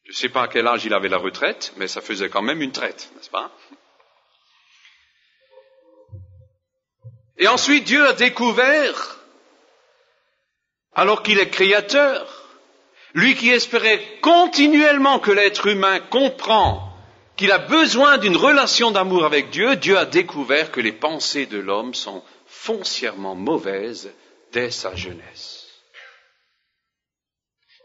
Je 0.05 0.11
ne 0.11 0.15
sais 0.15 0.29
pas 0.29 0.43
à 0.43 0.47
quel 0.47 0.67
âge 0.67 0.85
il 0.85 0.93
avait 0.93 1.09
la 1.09 1.17
retraite, 1.17 1.73
mais 1.77 1.87
ça 1.87 1.99
faisait 1.99 2.29
quand 2.29 2.43
même 2.43 2.61
une 2.61 2.71
traite, 2.71 3.11
n'est-ce 3.15 3.29
pas? 3.29 3.51
Et 7.37 7.47
ensuite, 7.47 7.85
Dieu 7.85 8.05
a 8.05 8.13
découvert, 8.13 9.19
alors 10.93 11.23
qu'il 11.23 11.39
est 11.39 11.49
créateur, 11.49 12.45
lui 13.13 13.35
qui 13.35 13.49
espérait 13.49 14.19
continuellement 14.21 15.19
que 15.19 15.31
l'être 15.31 15.67
humain 15.67 15.99
comprend 15.99 16.93
qu'il 17.35 17.51
a 17.51 17.57
besoin 17.57 18.17
d'une 18.17 18.37
relation 18.37 18.91
d'amour 18.91 19.25
avec 19.25 19.49
Dieu, 19.49 19.75
Dieu 19.75 19.97
a 19.97 20.05
découvert 20.05 20.71
que 20.71 20.81
les 20.81 20.93
pensées 20.93 21.47
de 21.47 21.57
l'homme 21.57 21.93
sont 21.93 22.23
foncièrement 22.45 23.35
mauvaises 23.35 24.13
dès 24.51 24.69
sa 24.69 24.95
jeunesse. 24.95 25.65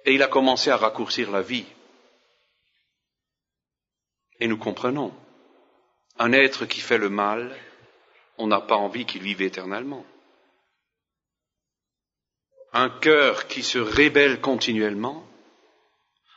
Et 0.05 0.15
il 0.15 0.23
a 0.23 0.29
commencé 0.29 0.71
à 0.71 0.77
raccourcir 0.77 1.31
la 1.31 1.43
vie. 1.43 1.67
Et 4.41 4.49
nous 4.49 4.59
comprenons, 4.59 5.15
un 6.19 6.33
être 6.33 6.67
qui 6.67 6.81
fait 6.81 6.99
le 6.99 7.11
mal, 7.11 7.57
on 8.39 8.47
n'a 8.47 8.61
pas 8.61 8.77
envie 8.77 9.05
qu'il 9.05 9.23
vive 9.23 9.43
éternellement. 9.43 10.05
Un 12.73 12.89
cœur 12.89 13.47
qui 13.49 13.63
se 13.63 13.79
rébelle 13.79 14.41
continuellement, 14.41 15.27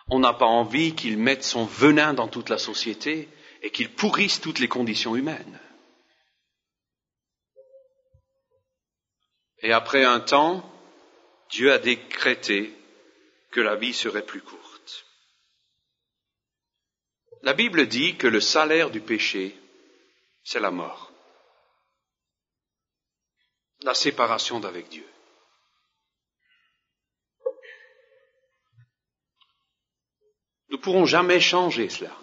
on 0.10 0.20
n'a 0.20 0.34
pas 0.34 0.46
envie 0.46 0.96
qu'il 0.96 1.18
mette 1.18 1.44
son 1.44 1.66
venin 1.66 2.14
dans 2.14 2.28
toute 2.28 2.50
la 2.50 2.58
société 2.58 3.30
et 3.62 3.72
qu'il 3.72 3.90
pourrisse 3.90 4.42
toutes 4.42 4.60
les 4.60 4.68
conditions 4.68 5.16
humaines. 5.16 5.60
Et 9.60 9.72
après 9.72 10.04
un 10.04 10.20
temps, 10.20 10.70
Dieu 11.50 11.72
a 11.72 11.78
décrété 11.78 12.74
que 13.52 13.62
la 13.62 13.76
vie 13.76 13.94
serait 13.94 14.26
plus 14.26 14.42
courte. 14.42 14.73
La 17.44 17.54
Bible 17.54 17.88
dit 17.88 18.16
que 18.16 18.28
le 18.28 18.40
salaire 18.40 18.90
du 18.90 19.02
péché, 19.02 19.54
c'est 20.46 20.62
la 20.62 20.72
mort, 20.72 21.12
la 23.82 23.94
séparation 23.94 24.62
d'avec 24.62 24.88
Dieu. 24.88 25.06
Nous 30.70 30.78
ne 30.78 30.82
pourrons 30.82 31.06
jamais 31.06 31.42
changer 31.42 31.90
cela. 31.90 32.16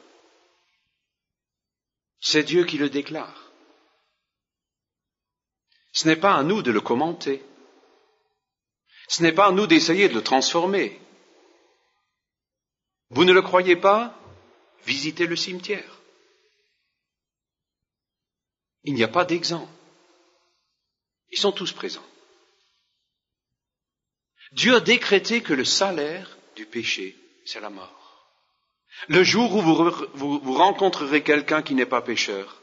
C'est 2.20 2.42
Dieu 2.42 2.64
qui 2.64 2.78
le 2.78 2.88
déclare. 2.88 3.52
Ce 5.92 6.08
n'est 6.08 6.16
pas 6.16 6.34
à 6.34 6.42
nous 6.42 6.62
de 6.62 6.70
le 6.70 6.80
commenter. 6.80 7.44
Ce 9.08 9.22
n'est 9.22 9.34
pas 9.34 9.48
à 9.48 9.52
nous 9.52 9.66
d'essayer 9.66 10.08
de 10.08 10.14
le 10.14 10.22
transformer. 10.22 10.98
Vous 13.10 13.24
ne 13.24 13.34
le 13.34 13.42
croyez 13.42 13.76
pas? 13.76 14.16
Visitez 14.84 15.26
le 15.26 15.36
cimetière. 15.36 16.00
Il 18.84 18.94
n'y 18.94 19.04
a 19.04 19.08
pas 19.08 19.24
d'exemple. 19.24 19.72
Ils 21.30 21.38
sont 21.38 21.52
tous 21.52 21.72
présents. 21.72 22.06
Dieu 24.52 24.74
a 24.74 24.80
décrété 24.80 25.42
que 25.42 25.52
le 25.52 25.64
salaire 25.64 26.36
du 26.56 26.66
péché, 26.66 27.16
c'est 27.44 27.60
la 27.60 27.70
mort. 27.70 28.00
Le 29.08 29.22
jour 29.22 29.54
où 29.54 29.62
vous, 29.62 30.54
rencontrerez 30.54 31.22
quelqu'un 31.22 31.62
qui 31.62 31.74
n'est 31.74 31.86
pas 31.86 32.02
pécheur, 32.02 32.60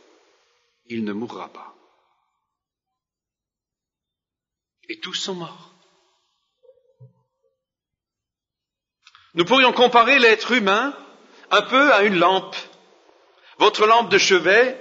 il 0.86 1.04
ne 1.04 1.14
mourra 1.14 1.52
pas. 1.52 1.74
Et 4.90 5.00
tous 5.00 5.14
sont 5.14 5.36
morts. 5.36 5.74
Nous 9.34 9.46
pourrions 9.46 9.74
comparer 9.74 10.20
l'être 10.20 10.52
humain 10.52 10.98
un 11.52 11.62
peu 11.62 11.94
à 11.94 12.04
une 12.04 12.20
lampe. 12.20 12.56
Votre 13.60 13.86
lampe 13.88 14.10
de 14.10 14.18
chevet, 14.18 14.78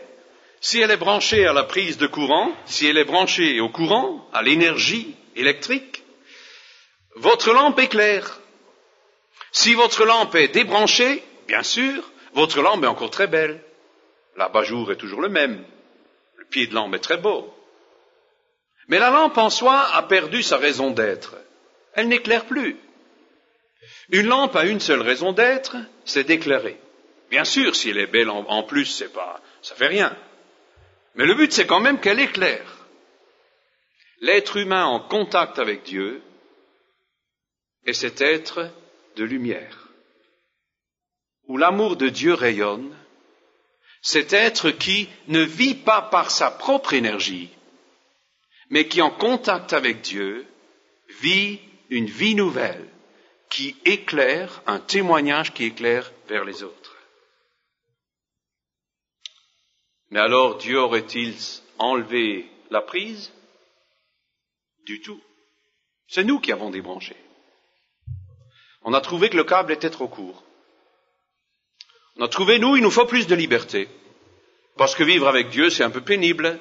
si 0.61 0.81
elle 0.81 0.91
est 0.91 0.97
branchée 0.97 1.47
à 1.47 1.53
la 1.53 1.65
prise 1.65 1.99
de 1.99 2.07
courant, 2.07 2.53
si 2.67 2.87
elle 2.87 2.99
est 2.99 3.05
branchée 3.05 3.61
au 3.61 3.69
courant, 3.69 4.29
à 4.33 4.43
l'énergie 4.43 5.15
électrique, 5.35 6.03
votre 7.17 7.53
lampe 7.53 7.79
éclaire. 7.79 8.41
Si 9.53 9.75
votre 9.75 10.05
lampe 10.05 10.35
est 10.35 10.49
débranchée, 10.49 11.23
bien 11.49 11.63
sûr, 11.63 12.03
votre 12.35 12.61
lampe 12.61 12.85
est 12.85 12.89
encore 12.89 13.11
très 13.11 13.27
belle. 13.27 13.63
L'abat-jour 14.37 14.93
est 14.93 14.97
toujours 14.97 15.23
le 15.23 15.31
même. 15.31 15.65
Le 16.37 16.45
pied 16.45 16.67
de 16.67 16.75
lampe 16.75 16.95
est 16.95 17.01
très 17.01 17.17
beau. 17.17 17.53
Mais 18.89 18.99
la 18.99 19.11
lampe 19.11 19.39
en 19.39 19.51
soi 19.51 19.81
a 19.95 20.03
perdu 20.03 20.43
sa 20.43 20.59
raison 20.59 20.91
d'être. 20.91 21.37
Elle 21.95 22.09
n'éclaire 22.09 22.45
plus. 22.45 22.77
Une 24.11 24.27
lampe 24.27 24.57
a 24.57 24.65
une 24.65 24.81
seule 24.81 25.03
raison 25.03 25.33
d'être, 25.33 25.77
c'est 26.05 26.25
d'éclairer. 26.25 26.79
Bien 27.31 27.45
sûr, 27.45 27.75
si 27.75 27.91
elle 27.91 27.99
est 27.99 28.07
belle 28.07 28.31
en, 28.31 28.63
plus, 28.63 28.87
c'est 28.87 29.13
pas, 29.13 29.41
ça 29.63 29.75
fait 29.75 29.89
rien. 29.89 30.17
Mais 31.15 31.27
le 31.27 31.35
but, 31.35 31.53
c'est 31.53 31.67
quand 31.67 31.81
même 31.81 32.01
qu'elle 32.01 32.21
éclaire. 32.21 32.87
L'être 34.21 34.57
humain 34.57 34.85
en 34.85 35.01
contact 35.01 35.59
avec 35.59 35.83
Dieu 35.83 36.23
est 37.85 37.93
cet 37.93 38.21
être 38.21 38.71
de 39.17 39.25
lumière, 39.25 39.89
où 41.49 41.57
l'amour 41.57 41.97
de 41.97 42.09
Dieu 42.09 42.35
rayonne, 42.35 42.97
cet 44.03 44.33
être 44.33 44.71
qui 44.71 45.09
ne 45.29 45.43
vit 45.43 45.75
pas 45.75 46.03
par 46.03 46.31
sa 46.31 46.51
propre 46.51 46.95
énergie, 46.95 47.51
mais 48.71 48.89
qui 48.89 49.03
en 49.03 49.11
contact 49.11 49.73
avec 49.73 50.01
Dieu 50.01 50.47
vit 51.21 51.61
une 51.91 52.07
vie 52.07 52.35
nouvelle 52.35 52.89
qui 53.57 53.75
éclaire, 53.87 54.61
un 54.67 54.79
témoignage 54.79 55.55
qui 55.55 55.65
éclaire 55.65 56.13
vers 56.29 56.45
les 56.45 56.63
autres. 56.63 56.95
Mais 60.11 60.21
alors 60.21 60.59
Dieu 60.59 60.79
aurait-il 60.79 61.35
enlevé 61.79 62.51
la 62.71 62.83
prise 62.83 63.33
Du 64.85 65.01
tout? 65.01 65.23
C'est 66.07 66.25
nous 66.25 66.39
qui 66.39 66.53
avons 66.53 66.69
débranché. 66.69 67.17
On 68.83 68.93
a 68.93 69.01
trouvé 69.01 69.31
que 69.31 69.39
le 69.39 69.45
câble 69.45 69.73
était 69.73 69.89
trop 69.89 70.07
court. 70.07 70.45
On 72.17 72.25
a 72.27 72.29
trouvé, 72.29 72.59
nous, 72.59 72.77
il 72.77 72.83
nous 72.83 72.91
faut 72.91 73.07
plus 73.07 73.27
de 73.27 73.35
liberté. 73.35 73.89
Parce 74.77 74.95
que 74.95 75.03
vivre 75.03 75.29
avec 75.29 75.49
Dieu, 75.49 75.71
c'est 75.71 75.83
un 75.83 75.91
peu 75.91 76.03
pénible. 76.03 76.61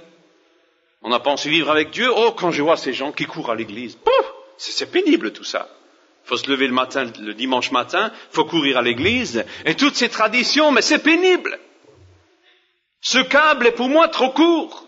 On 1.01 1.11
a 1.11 1.19
pensé 1.19 1.49
vivre 1.49 1.69
avec 1.69 1.89
Dieu. 1.89 2.09
Oh, 2.09 2.31
quand 2.31 2.51
je 2.51 2.61
vois 2.61 2.77
ces 2.77 2.93
gens 2.93 3.11
qui 3.11 3.25
courent 3.25 3.51
à 3.51 3.55
l'église, 3.55 3.97
c'est 4.57 4.89
pénible 4.89 5.33
tout 5.33 5.43
ça. 5.43 5.69
Faut 6.25 6.38
se 6.38 6.50
lever 6.50 6.67
le 6.67 6.74
matin, 6.74 7.05
le 7.20 7.34
dimanche 7.36 7.72
matin, 7.72 8.12
faut 8.32 8.46
courir 8.46 8.77
à 8.77 8.82
l'église, 8.82 9.46
et 9.63 9.75
toutes 9.75 9.96
ces 9.96 10.10
traditions, 10.10 10.72
mais 10.72 10.82
c'est 10.82 11.03
pénible. 11.03 11.60
Ce 13.00 13.20
câble 13.20 13.67
est 13.67 13.72
pour 13.75 13.89
moi 13.89 14.08
trop 14.08 14.32
court. 14.32 14.88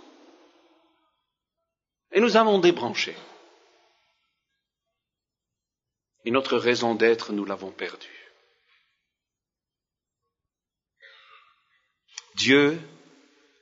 Et 2.11 2.19
nous 2.19 2.37
avons 2.37 2.57
débranché. 2.57 3.15
Et 6.25 6.31
notre 6.31 6.57
raison 6.57 6.95
d'être, 6.95 7.31
nous 7.31 7.45
l'avons 7.45 7.71
perdue. 7.71 8.31
Dieu 12.33 12.79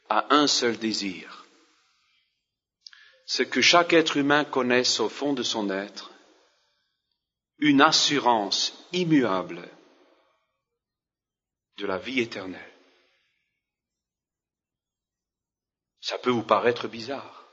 a 0.09 0.33
un 0.33 0.47
seul 0.47 0.77
désir, 0.77 1.45
c'est 3.25 3.49
que 3.49 3.61
chaque 3.61 3.93
être 3.93 4.15
humain 4.15 4.45
connaisse 4.45 4.99
au 4.99 5.09
fond 5.09 5.33
de 5.33 5.43
son 5.43 5.69
être 5.69 6.14
une 7.59 7.81
assurance 7.81 8.73
immuable 8.91 9.69
de 11.77 11.85
la 11.85 11.97
vie 11.97 12.21
éternelle. 12.21 12.71
Ça 16.01 16.17
peut 16.17 16.29
vous 16.29 16.43
paraître 16.43 16.87
bizarre. 16.87 17.45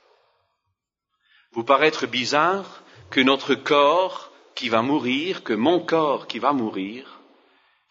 Vous 1.52 1.64
paraître 1.64 2.06
bizarre 2.06 2.82
que 3.11 3.21
notre 3.21 3.54
corps 3.54 4.32
qui 4.54 4.68
va 4.68 4.82
mourir, 4.82 5.42
que 5.42 5.52
mon 5.52 5.80
corps 5.80 6.26
qui 6.26 6.38
va 6.38 6.52
mourir, 6.52 7.21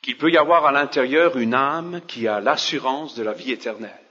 qu'il 0.01 0.17
peut 0.17 0.31
y 0.31 0.37
avoir 0.37 0.65
à 0.65 0.71
l'intérieur 0.71 1.37
une 1.37 1.53
âme 1.53 2.01
qui 2.07 2.27
a 2.27 2.39
l'assurance 2.39 3.15
de 3.15 3.23
la 3.23 3.33
vie 3.33 3.51
éternelle. 3.51 4.01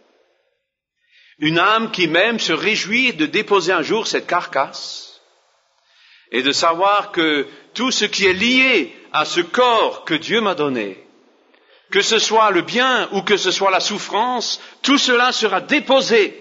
Une 1.39 1.59
âme 1.59 1.91
qui 1.91 2.07
même 2.07 2.39
se 2.39 2.53
réjouit 2.53 3.15
de 3.15 3.27
déposer 3.27 3.73
un 3.73 3.83
jour 3.83 4.07
cette 4.07 4.27
carcasse 4.27 5.10
et 6.31 6.43
de 6.43 6.53
savoir 6.53 7.13
que 7.13 7.47
tout 7.75 7.91
ce 7.91 8.05
qui 8.05 8.27
est 8.27 8.33
lié 8.33 8.95
à 9.13 9.25
ce 9.25 9.41
corps 9.41 10.05
que 10.05 10.15
Dieu 10.15 10.41
m'a 10.41 10.55
donné, 10.55 11.05
que 11.91 12.03
ce 12.03 12.19
soit 12.19 12.51
le 12.51 12.63
bien 12.63 13.09
ou 13.13 13.23
que 13.23 13.37
ce 13.37 13.51
soit 13.51 13.71
la 13.71 13.81
souffrance, 13.81 14.61
tout 14.83 14.99
cela 14.99 15.33
sera 15.33 15.61
déposé. 15.61 16.37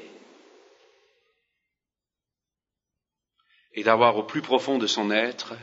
Et 3.73 3.83
d'avoir 3.83 4.17
au 4.17 4.23
plus 4.23 4.41
profond 4.41 4.77
de 4.77 4.87
son 4.87 5.09
être 5.11 5.53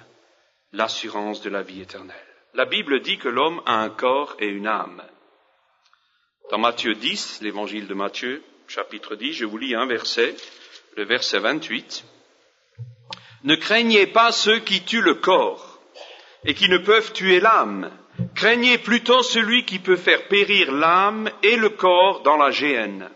l'assurance 0.73 1.41
de 1.43 1.51
la 1.51 1.63
vie 1.63 1.83
éternelle. 1.83 2.17
La 2.55 2.65
Bible 2.65 3.01
dit 3.01 3.19
que 3.19 3.29
l'homme 3.29 3.63
a 3.67 3.75
un 3.83 3.91
corps 3.91 4.37
et 4.39 4.47
une 4.47 4.67
âme. 4.67 5.03
Dans 6.51 6.59
Matthieu 6.59 6.95
10, 6.95 7.41
l'évangile 7.43 7.87
de 7.87 7.95
Matthieu, 7.95 8.43
chapitre 8.69 9.15
10, 9.17 9.33
je 9.35 9.45
vous 9.45 9.59
lis 9.59 9.75
un 9.75 9.87
verset, 9.87 10.35
le 10.97 11.05
verset 11.05 11.39
28. 11.39 12.05
Ne 13.47 13.55
craignez 13.55 14.09
pas 14.09 14.33
ceux 14.33 14.59
qui 14.59 14.83
tuent 14.83 15.03
le 15.03 15.15
corps 15.15 15.79
et 16.45 16.53
qui 16.55 16.69
ne 16.69 16.79
peuvent 16.79 17.13
tuer 17.13 17.39
l'âme. 17.39 17.97
Craignez 18.35 18.77
plutôt 18.77 19.23
celui 19.23 19.65
qui 19.65 19.79
peut 19.79 19.97
faire 19.97 20.27
périr 20.27 20.73
l'âme 20.73 21.31
et 21.45 21.55
le 21.55 21.71
corps 21.71 22.23
dans 22.23 22.37
la 22.37 22.51
géhenne. 22.51 23.09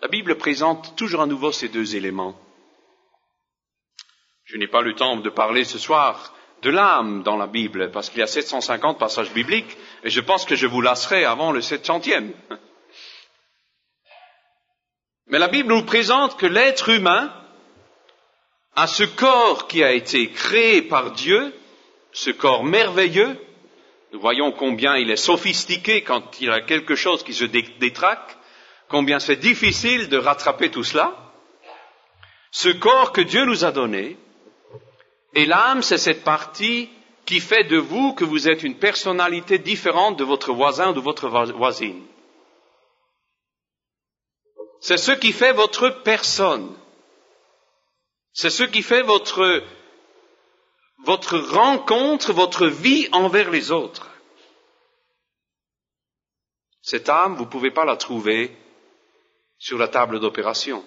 La 0.00 0.08
Bible 0.08 0.36
présente 0.36 0.96
toujours 0.96 1.20
à 1.20 1.26
nouveau 1.26 1.52
ces 1.52 1.68
deux 1.68 1.94
éléments. 1.94 2.40
Je 4.44 4.56
n'ai 4.56 4.66
pas 4.66 4.80
le 4.80 4.94
temps 4.94 5.18
de 5.18 5.28
parler 5.28 5.64
ce 5.64 5.78
soir 5.78 6.34
de 6.62 6.70
l'âme 6.70 7.22
dans 7.22 7.36
la 7.36 7.48
Bible, 7.48 7.90
parce 7.90 8.08
qu'il 8.08 8.20
y 8.20 8.22
a 8.22 8.26
750 8.26 8.98
passages 8.98 9.32
bibliques, 9.32 9.76
et 10.04 10.10
je 10.10 10.20
pense 10.22 10.46
que 10.46 10.56
je 10.56 10.66
vous 10.66 10.80
lasserai 10.80 11.26
avant 11.26 11.52
le 11.52 11.60
700e. 11.60 12.32
Mais 15.30 15.38
la 15.38 15.48
Bible 15.48 15.68
nous 15.68 15.84
présente 15.84 16.36
que 16.36 16.46
l'être 16.46 16.88
humain 16.88 17.32
a 18.74 18.88
ce 18.88 19.04
corps 19.04 19.68
qui 19.68 19.84
a 19.84 19.92
été 19.92 20.30
créé 20.30 20.82
par 20.82 21.12
Dieu, 21.12 21.54
ce 22.12 22.30
corps 22.30 22.64
merveilleux. 22.64 23.38
Nous 24.12 24.20
voyons 24.20 24.50
combien 24.50 24.96
il 24.96 25.08
est 25.08 25.16
sophistiqué 25.16 26.02
quand 26.02 26.40
il 26.40 26.50
a 26.50 26.60
quelque 26.62 26.96
chose 26.96 27.22
qui 27.22 27.32
se 27.32 27.44
détraque, 27.44 28.36
combien 28.88 29.20
c'est 29.20 29.36
difficile 29.36 30.08
de 30.08 30.18
rattraper 30.18 30.68
tout 30.70 30.82
cela. 30.82 31.16
Ce 32.50 32.68
corps 32.68 33.12
que 33.12 33.20
Dieu 33.20 33.44
nous 33.44 33.64
a 33.64 33.70
donné, 33.70 34.16
et 35.34 35.46
l'âme, 35.46 35.82
c'est 35.82 35.98
cette 35.98 36.24
partie 36.24 36.90
qui 37.24 37.38
fait 37.38 37.62
de 37.62 37.76
vous 37.76 38.14
que 38.14 38.24
vous 38.24 38.48
êtes 38.48 38.64
une 38.64 38.74
personnalité 38.78 39.58
différente 39.58 40.18
de 40.18 40.24
votre 40.24 40.52
voisin 40.52 40.90
ou 40.90 40.94
de 40.94 41.00
votre 41.00 41.28
voisine. 41.28 42.02
C'est 44.80 44.96
ce 44.96 45.12
qui 45.12 45.32
fait 45.32 45.52
votre 45.52 46.02
personne. 46.02 46.74
C'est 48.32 48.50
ce 48.50 48.62
qui 48.62 48.82
fait 48.82 49.02
votre, 49.02 49.62
votre 51.04 51.38
rencontre, 51.38 52.32
votre 52.32 52.66
vie 52.66 53.08
envers 53.12 53.50
les 53.50 53.70
autres. 53.70 54.08
Cette 56.82 57.08
âme, 57.08 57.34
vous 57.34 57.44
ne 57.44 57.50
pouvez 57.50 57.70
pas 57.70 57.84
la 57.84 57.96
trouver 57.96 58.56
sur 59.58 59.76
la 59.76 59.88
table 59.88 60.18
d'opération. 60.18 60.82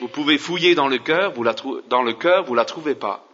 Vous 0.00 0.08
pouvez 0.08 0.36
fouiller 0.36 0.74
dans 0.74 0.88
le 0.88 0.98
cœur, 0.98 1.32
vous 1.32 1.42
la 1.42 1.54
dans 1.88 2.02
le 2.02 2.12
cœur, 2.12 2.44
vous 2.44 2.54
la 2.54 2.66
trouvez 2.66 2.94
pas. 2.94 3.26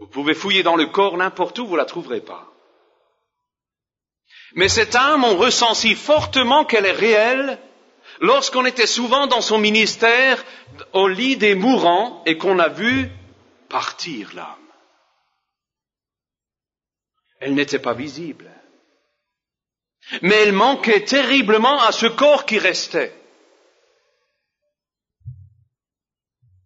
Vous 0.00 0.08
pouvez 0.08 0.34
fouiller 0.34 0.62
dans 0.62 0.76
le 0.76 0.86
corps 0.86 1.16
n'importe 1.16 1.58
où, 1.58 1.66
vous 1.66 1.76
la 1.76 1.86
trouverez 1.86 2.20
pas. 2.20 2.53
Mais 4.54 4.68
cette 4.68 4.94
âme, 4.94 5.24
on 5.24 5.36
ressent 5.36 5.74
si 5.74 5.94
fortement 5.94 6.64
qu'elle 6.64 6.86
est 6.86 6.92
réelle 6.92 7.58
lorsqu'on 8.20 8.64
était 8.64 8.86
souvent 8.86 9.26
dans 9.26 9.40
son 9.40 9.58
ministère 9.58 10.44
au 10.92 11.08
lit 11.08 11.36
des 11.36 11.54
mourants 11.54 12.22
et 12.26 12.38
qu'on 12.38 12.58
a 12.58 12.68
vu 12.68 13.10
partir 13.68 14.32
l'âme. 14.34 14.70
Elle 17.40 17.54
n'était 17.54 17.78
pas 17.78 17.94
visible. 17.94 18.50
Mais 20.22 20.42
elle 20.42 20.52
manquait 20.52 21.04
terriblement 21.04 21.80
à 21.82 21.92
ce 21.92 22.06
corps 22.06 22.46
qui 22.46 22.58
restait. 22.58 23.12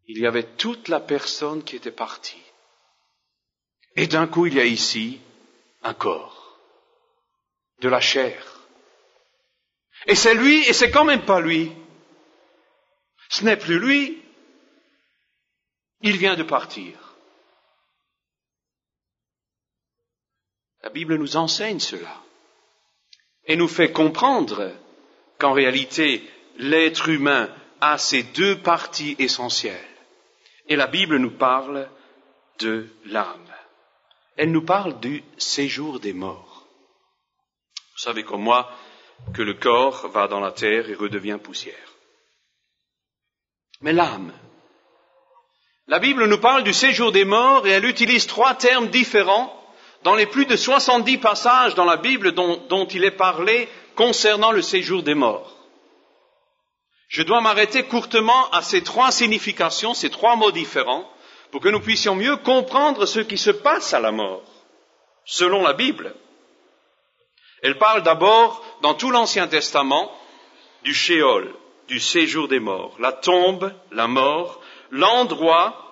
il 0.08 0.18
y 0.18 0.26
avait 0.26 0.56
toute 0.56 0.88
la 0.88 1.00
personne 1.00 1.62
qui 1.62 1.76
était 1.76 1.92
partie. 1.92 2.42
Et 3.94 4.06
d'un 4.06 4.26
coup, 4.26 4.46
il 4.46 4.54
y 4.54 4.60
a 4.60 4.64
ici 4.64 5.20
un 5.82 5.94
corps, 5.94 6.37
de 7.80 7.88
la 7.88 8.00
chair. 8.00 8.58
Et 10.06 10.14
c'est 10.14 10.34
lui, 10.34 10.66
et 10.68 10.72
c'est 10.72 10.90
quand 10.90 11.04
même 11.04 11.24
pas 11.24 11.40
lui. 11.40 11.72
Ce 13.28 13.44
n'est 13.44 13.56
plus 13.56 13.78
lui. 13.78 14.22
Il 16.00 16.16
vient 16.16 16.36
de 16.36 16.44
partir. 16.44 16.94
La 20.82 20.90
Bible 20.90 21.16
nous 21.16 21.36
enseigne 21.36 21.80
cela 21.80 22.22
et 23.44 23.56
nous 23.56 23.68
fait 23.68 23.92
comprendre 23.92 24.72
qu'en 25.38 25.52
réalité, 25.52 26.22
l'être 26.56 27.08
humain 27.08 27.52
a 27.80 27.98
ces 27.98 28.22
deux 28.22 28.58
parties 28.58 29.16
essentielles. 29.18 29.76
Et 30.68 30.76
la 30.76 30.86
Bible 30.86 31.16
nous 31.16 31.30
parle 31.30 31.88
de 32.60 32.88
l'âme. 33.06 33.52
Elle 34.36 34.52
nous 34.52 34.64
parle 34.64 35.00
du 35.00 35.24
séjour 35.36 35.98
des 35.98 36.12
morts. 36.12 36.47
Vous 37.98 38.04
savez 38.04 38.22
comme 38.22 38.42
moi 38.42 38.70
que 39.34 39.42
le 39.42 39.54
corps 39.54 40.06
va 40.10 40.28
dans 40.28 40.38
la 40.38 40.52
terre 40.52 40.88
et 40.88 40.94
redevient 40.94 41.38
poussière. 41.42 41.74
Mais 43.80 43.92
l'âme. 43.92 44.32
La 45.88 45.98
Bible 45.98 46.26
nous 46.26 46.38
parle 46.38 46.62
du 46.62 46.72
séjour 46.72 47.10
des 47.10 47.24
morts 47.24 47.66
et 47.66 47.70
elle 47.70 47.86
utilise 47.86 48.28
trois 48.28 48.54
termes 48.54 48.86
différents 48.86 49.52
dans 50.04 50.14
les 50.14 50.26
plus 50.26 50.46
de 50.46 50.54
70 50.54 51.18
passages 51.18 51.74
dans 51.74 51.84
la 51.84 51.96
Bible 51.96 52.30
dont, 52.30 52.58
dont 52.68 52.86
il 52.86 53.02
est 53.02 53.10
parlé 53.10 53.68
concernant 53.96 54.52
le 54.52 54.62
séjour 54.62 55.02
des 55.02 55.16
morts. 55.16 55.56
Je 57.08 57.24
dois 57.24 57.40
m'arrêter 57.40 57.82
courtement 57.82 58.48
à 58.52 58.62
ces 58.62 58.84
trois 58.84 59.10
significations, 59.10 59.94
ces 59.94 60.10
trois 60.10 60.36
mots 60.36 60.52
différents, 60.52 61.10
pour 61.50 61.60
que 61.60 61.68
nous 61.68 61.80
puissions 61.80 62.14
mieux 62.14 62.36
comprendre 62.36 63.06
ce 63.06 63.18
qui 63.18 63.38
se 63.38 63.50
passe 63.50 63.92
à 63.92 63.98
la 63.98 64.12
mort, 64.12 64.44
selon 65.24 65.62
la 65.64 65.72
Bible. 65.72 66.14
Elle 67.62 67.78
parle 67.78 68.02
d'abord, 68.02 68.64
dans 68.82 68.94
tout 68.94 69.10
l'Ancien 69.10 69.48
Testament, 69.48 70.12
du 70.84 70.94
shéol, 70.94 71.54
du 71.88 71.98
séjour 71.98 72.48
des 72.48 72.60
morts, 72.60 72.94
la 72.98 73.12
tombe, 73.12 73.72
la 73.90 74.06
mort, 74.06 74.60
l'endroit 74.90 75.84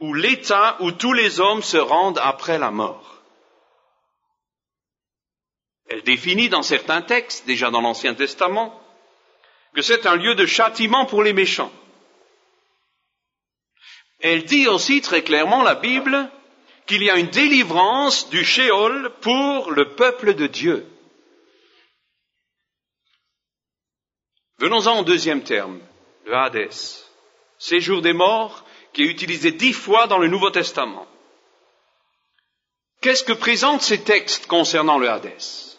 où 0.00 0.12
l'état 0.12 0.76
où 0.80 0.90
tous 0.92 1.12
les 1.12 1.40
hommes 1.40 1.62
se 1.62 1.78
rendent 1.78 2.20
après 2.22 2.58
la 2.58 2.70
mort. 2.70 3.22
Elle 5.88 6.02
définit 6.02 6.48
dans 6.48 6.62
certains 6.62 7.00
textes, 7.00 7.46
déjà 7.46 7.70
dans 7.70 7.80
l'Ancien 7.80 8.14
Testament, 8.14 8.78
que 9.74 9.82
c'est 9.82 10.06
un 10.06 10.16
lieu 10.16 10.34
de 10.34 10.46
châtiment 10.46 11.06
pour 11.06 11.22
les 11.22 11.32
méchants. 11.32 11.72
Elle 14.20 14.44
dit 14.44 14.66
aussi 14.66 15.00
très 15.00 15.22
clairement, 15.22 15.62
la 15.62 15.76
Bible, 15.76 16.28
qu'il 16.86 17.02
y 17.02 17.10
a 17.10 17.16
une 17.16 17.28
délivrance 17.28 18.28
du 18.30 18.44
shéol 18.44 19.12
pour 19.20 19.70
le 19.70 19.94
peuple 19.94 20.34
de 20.34 20.46
Dieu. 20.46 20.86
Venons-en 24.58 25.00
au 25.00 25.04
deuxième 25.04 25.42
terme, 25.42 25.80
le 26.24 26.34
Hadès, 26.34 27.04
séjour 27.58 28.00
des 28.00 28.14
morts, 28.14 28.64
qui 28.94 29.02
est 29.02 29.06
utilisé 29.10 29.50
dix 29.52 29.74
fois 29.74 30.06
dans 30.06 30.16
le 30.16 30.28
Nouveau 30.28 30.48
Testament. 30.50 31.06
Qu'est-ce 33.02 33.24
que 33.24 33.34
présentent 33.34 33.82
ces 33.82 34.02
textes 34.02 34.46
concernant 34.46 34.98
le 34.98 35.10
Hadès 35.10 35.76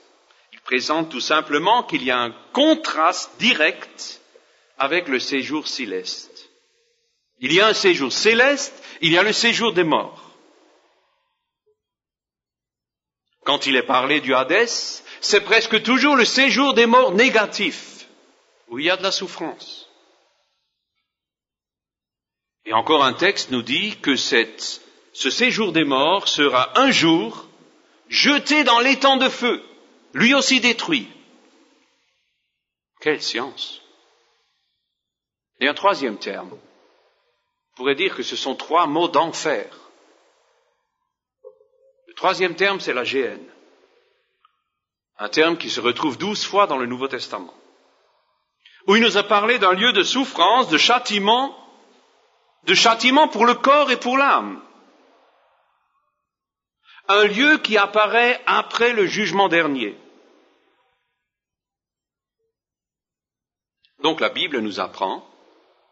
Ils 0.53 0.61
présentent 0.61 1.09
tout 1.09 1.21
simplement 1.21 1.81
qu'il 1.83 2.03
y 2.03 2.11
a 2.11 2.19
un 2.19 2.35
contraste 2.53 3.31
direct 3.39 4.21
avec 4.77 5.07
le 5.07 5.19
séjour 5.19 5.67
céleste. 5.67 6.51
Il 7.39 7.53
y 7.53 7.59
a 7.59 7.67
un 7.67 7.73
séjour 7.73 8.13
céleste, 8.13 8.83
il 9.01 9.11
y 9.11 9.17
a 9.17 9.23
le 9.23 9.33
séjour 9.33 9.73
des 9.73 9.83
morts. 9.83 10.35
Quand 13.43 13.65
il 13.65 13.75
est 13.75 13.83
parlé 13.87 14.21
du 14.21 14.35
Hadès, 14.35 15.01
c'est 15.19 15.41
presque 15.41 15.81
toujours 15.81 16.15
le 16.15 16.25
séjour 16.25 16.75
des 16.75 16.85
morts 16.85 17.13
négatifs 17.13 17.96
où 18.67 18.79
il 18.79 18.85
y 18.85 18.89
a 18.89 18.97
de 18.97 19.03
la 19.03 19.11
souffrance. 19.11 19.89
Et 22.65 22.73
encore 22.73 23.03
un 23.03 23.13
texte 23.13 23.51
nous 23.51 23.61
dit 23.61 23.97
que 24.01 24.15
ce 24.15 25.29
séjour 25.29 25.71
des 25.71 25.85
morts 25.85 26.27
sera 26.27 26.77
un 26.79 26.91
jour 26.91 27.47
jeté 28.09 28.63
dans 28.63 28.79
l'étang 28.79 29.17
de 29.17 29.29
feu, 29.29 29.63
lui 30.13 30.33
aussi 30.33 30.59
détruit. 30.59 31.07
Quelle 32.99 33.21
science 33.21 33.81
Et 35.59 35.67
un 35.67 35.73
troisième 35.73 36.17
terme. 36.17 36.51
On 36.51 37.75
pourrait 37.75 37.95
dire 37.95 38.15
que 38.15 38.23
ce 38.23 38.35
sont 38.35 38.55
trois 38.55 38.87
mots 38.87 39.07
d'enfer. 39.07 39.69
Le 42.07 42.13
troisième 42.15 42.55
terme, 42.55 42.79
c'est 42.79 42.93
la 42.93 43.03
géhenne. 43.03 43.47
Un 45.19 45.29
terme 45.29 45.57
qui 45.57 45.69
se 45.69 45.79
retrouve 45.79 46.17
douze 46.17 46.43
fois 46.43 46.67
dans 46.67 46.77
le 46.77 46.85
Nouveau 46.85 47.07
Testament 47.07 47.53
où 48.87 48.95
il 48.95 49.03
nous 49.03 49.17
a 49.17 49.23
parlé 49.23 49.59
d'un 49.59 49.73
lieu 49.73 49.91
de 49.91 50.03
souffrance, 50.03 50.69
de 50.69 50.77
châtiment, 50.77 51.55
de 52.63 52.73
châtiment 52.73 53.27
pour 53.27 53.45
le 53.45 53.55
corps 53.55 53.91
et 53.91 53.99
pour 53.99 54.17
l'âme. 54.17 54.61
Un 57.09 57.25
lieu 57.25 57.57
qui 57.57 57.77
apparaît 57.77 58.41
après 58.45 58.93
le 58.93 59.05
jugement 59.05 59.49
dernier. 59.49 59.97
Donc 63.99 64.21
la 64.21 64.29
Bible 64.29 64.59
nous 64.59 64.79
apprend 64.79 65.27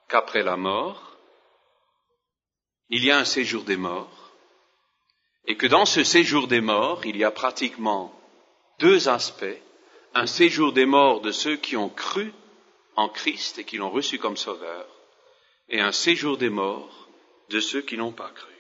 qu'après 0.08 0.44
la 0.44 0.56
mort, 0.56 1.18
il 2.90 3.04
y 3.04 3.12
a 3.12 3.18
un 3.18 3.26
séjour 3.26 3.64
des 3.64 3.78
morts, 3.78 4.32
et 5.48 5.58
que 5.58 5.68
dans 5.68 5.86
ce 5.86 6.04
séjour 6.04 6.48
des 6.48 6.62
morts, 6.62 7.06
il 7.06 7.18
y 7.18 7.24
a 7.24 7.32
pratiquement 7.32 8.14
deux 8.80 9.10
aspects. 9.10 9.60
Un 10.14 10.28
séjour 10.28 10.72
des 10.72 10.86
morts 10.86 11.22
de 11.22 11.32
ceux 11.32 11.56
qui 11.56 11.76
ont 11.76 11.90
cru 11.90 12.34
en 12.96 13.10
Christ 13.10 13.60
et 13.60 13.64
qui 13.64 13.78
l'ont 13.78 13.90
reçu 13.90 14.18
comme 14.20 14.38
sauveur, 14.38 14.86
et 15.70 15.82
un 15.82 15.92
séjour 15.92 16.38
des 16.38 16.50
morts 16.50 17.10
de 17.50 17.60
ceux 17.60 17.82
qui 17.82 17.98
n'ont 17.98 18.12
pas 18.12 18.30
cru. 18.30 18.54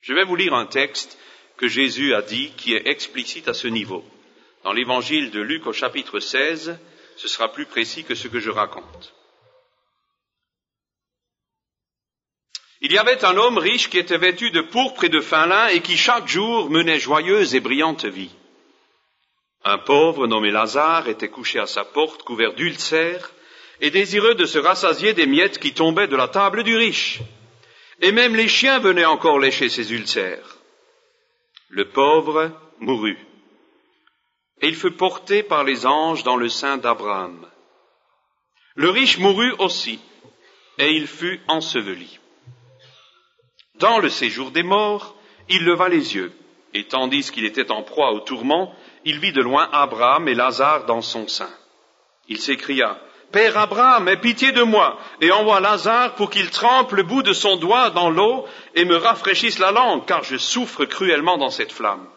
Je 0.00 0.14
vais 0.14 0.24
vous 0.24 0.36
lire 0.36 0.54
un 0.54 0.66
texte 0.66 1.18
que 1.56 1.68
Jésus 1.68 2.14
a 2.14 2.22
dit 2.22 2.52
qui 2.56 2.74
est 2.74 2.86
explicite 2.86 3.48
à 3.48 3.54
ce 3.54 3.68
niveau. 3.68 4.04
Dans 4.62 4.72
l'évangile 4.72 5.30
de 5.30 5.40
Luc 5.40 5.66
au 5.66 5.72
chapitre 5.72 6.20
16, 6.20 6.78
ce 7.16 7.28
sera 7.28 7.52
plus 7.52 7.66
précis 7.66 8.04
que 8.04 8.14
ce 8.14 8.28
que 8.28 8.40
je 8.40 8.50
raconte. 8.50 9.14
Il 12.82 12.92
y 12.92 12.98
avait 12.98 13.24
un 13.24 13.36
homme 13.36 13.58
riche 13.58 13.88
qui 13.88 13.98
était 13.98 14.18
vêtu 14.18 14.50
de 14.50 14.60
pourpre 14.60 15.04
et 15.04 15.08
de 15.08 15.20
fin 15.20 15.46
lin 15.46 15.68
et 15.68 15.80
qui 15.80 15.96
chaque 15.96 16.28
jour 16.28 16.70
menait 16.70 17.00
joyeuse 17.00 17.54
et 17.54 17.60
brillante 17.60 18.04
vie. 18.04 18.30
Un 19.68 19.78
pauvre 19.78 20.28
nommé 20.28 20.52
Lazare 20.52 21.08
était 21.08 21.28
couché 21.28 21.58
à 21.58 21.66
sa 21.66 21.84
porte, 21.84 22.22
couvert 22.22 22.54
d'ulcères, 22.54 23.32
et 23.80 23.90
désireux 23.90 24.36
de 24.36 24.46
se 24.46 24.58
rassasier 24.58 25.12
des 25.12 25.26
miettes 25.26 25.58
qui 25.58 25.74
tombaient 25.74 26.06
de 26.06 26.14
la 26.14 26.28
table 26.28 26.62
du 26.62 26.76
riche. 26.76 27.18
Et 28.00 28.12
même 28.12 28.36
les 28.36 28.46
chiens 28.46 28.78
venaient 28.78 29.04
encore 29.04 29.40
lécher 29.40 29.68
ses 29.68 29.92
ulcères. 29.92 30.58
Le 31.68 31.88
pauvre 31.88 32.52
mourut. 32.78 33.18
Et 34.62 34.68
il 34.68 34.76
fut 34.76 34.92
porté 34.92 35.42
par 35.42 35.64
les 35.64 35.84
anges 35.84 36.22
dans 36.22 36.36
le 36.36 36.48
sein 36.48 36.76
d'Abraham. 36.76 37.44
Le 38.76 38.90
riche 38.90 39.18
mourut 39.18 39.52
aussi, 39.58 39.98
et 40.78 40.92
il 40.92 41.08
fut 41.08 41.40
enseveli. 41.48 42.20
Dans 43.80 43.98
le 43.98 44.10
séjour 44.10 44.52
des 44.52 44.62
morts, 44.62 45.16
il 45.48 45.64
leva 45.64 45.88
les 45.88 46.14
yeux, 46.14 46.32
et 46.72 46.84
tandis 46.84 47.32
qu'il 47.32 47.44
était 47.44 47.72
en 47.72 47.82
proie 47.82 48.12
au 48.12 48.20
tourment, 48.20 48.72
il 49.06 49.20
vit 49.20 49.32
de 49.32 49.40
loin 49.40 49.68
Abraham 49.72 50.26
et 50.26 50.34
Lazare 50.34 50.84
dans 50.84 51.00
son 51.00 51.28
sein. 51.28 51.48
Il 52.26 52.40
s'écria, 52.40 52.98
Père 53.30 53.56
Abraham, 53.56 54.08
aie 54.08 54.16
pitié 54.16 54.50
de 54.50 54.64
moi, 54.64 54.98
et 55.20 55.30
envoie 55.30 55.60
Lazare 55.60 56.16
pour 56.16 56.28
qu'il 56.28 56.50
trempe 56.50 56.90
le 56.90 57.04
bout 57.04 57.22
de 57.22 57.32
son 57.32 57.56
doigt 57.56 57.90
dans 57.90 58.10
l'eau 58.10 58.46
et 58.74 58.84
me 58.84 58.96
rafraîchisse 58.96 59.60
la 59.60 59.70
langue, 59.70 60.04
car 60.06 60.24
je 60.24 60.36
souffre 60.36 60.84
cruellement 60.86 61.38
dans 61.38 61.50
cette 61.50 61.70
flamme. 61.70 62.08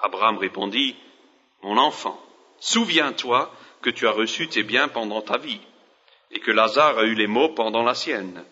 Abraham 0.00 0.36
répondit, 0.38 0.96
Mon 1.62 1.78
enfant, 1.78 2.20
souviens-toi 2.58 3.52
que 3.82 3.90
tu 3.90 4.08
as 4.08 4.12
reçu 4.12 4.48
tes 4.48 4.64
biens 4.64 4.88
pendant 4.88 5.22
ta 5.22 5.38
vie, 5.38 5.60
et 6.32 6.40
que 6.40 6.50
Lazare 6.50 6.98
a 6.98 7.04
eu 7.04 7.14
les 7.14 7.28
maux 7.28 7.50
pendant 7.50 7.84
la 7.84 7.94
sienne. 7.94 8.44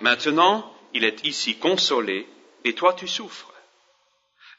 Maintenant, 0.00 0.68
il 0.94 1.04
est 1.04 1.24
ici 1.24 1.58
consolé, 1.58 2.26
et 2.64 2.74
toi 2.74 2.92
tu 2.92 3.06
souffres. 3.06 3.52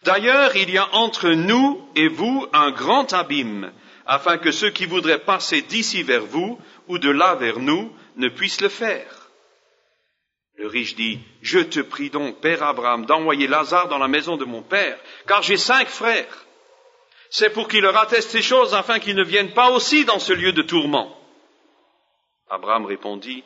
D'ailleurs, 0.04 0.56
il 0.56 0.70
y 0.70 0.78
a 0.78 0.96
entre 0.96 1.30
nous 1.30 1.86
et 1.96 2.08
vous 2.08 2.48
un 2.54 2.72
grand 2.72 3.12
abîme, 3.14 3.72
afin 4.06 4.38
que 4.38 4.52
ceux 4.52 4.70
qui 4.70 4.86
voudraient 4.86 5.24
passer 5.24 5.62
d'ici 5.62 6.04
vers 6.04 6.26
vous 6.26 6.58
ou 6.88 6.98
de 6.98 7.10
là 7.10 7.36
vers 7.36 7.60
nous 7.60 7.94
ne 8.16 8.30
puissent 8.30 8.62
le 8.62 8.70
faire. 8.70 9.30
Le 10.56 10.68
riche 10.68 10.96
dit, 10.96 11.20
Je 11.42 11.60
te 11.60 11.80
prie 11.80 12.10
donc, 12.10 12.40
Père 12.42 12.64
Abraham, 12.64 13.06
d'envoyer 13.06 13.48
Lazare 13.48 13.88
dans 13.88 13.98
la 13.98 14.08
maison 14.08 14.36
de 14.36 14.46
mon 14.46 14.62
Père, 14.62 14.98
car 15.28 15.42
j'ai 15.42 15.58
cinq 15.58 15.88
frères. 15.88 16.46
C'est 17.30 17.52
pour 17.52 17.68
qu'il 17.68 17.82
leur 17.82 17.96
atteste 17.98 18.32
ces 18.32 18.42
choses 18.42 18.74
afin 18.74 19.00
qu'ils 19.00 19.16
ne 19.16 19.24
viennent 19.24 19.54
pas 19.54 19.72
aussi 19.72 20.06
dans 20.06 20.20
ce 20.20 20.34
lieu 20.34 20.52
de 20.52 20.62
tourment. 20.62 21.16
Abraham 22.50 22.86
répondit, 22.86 23.44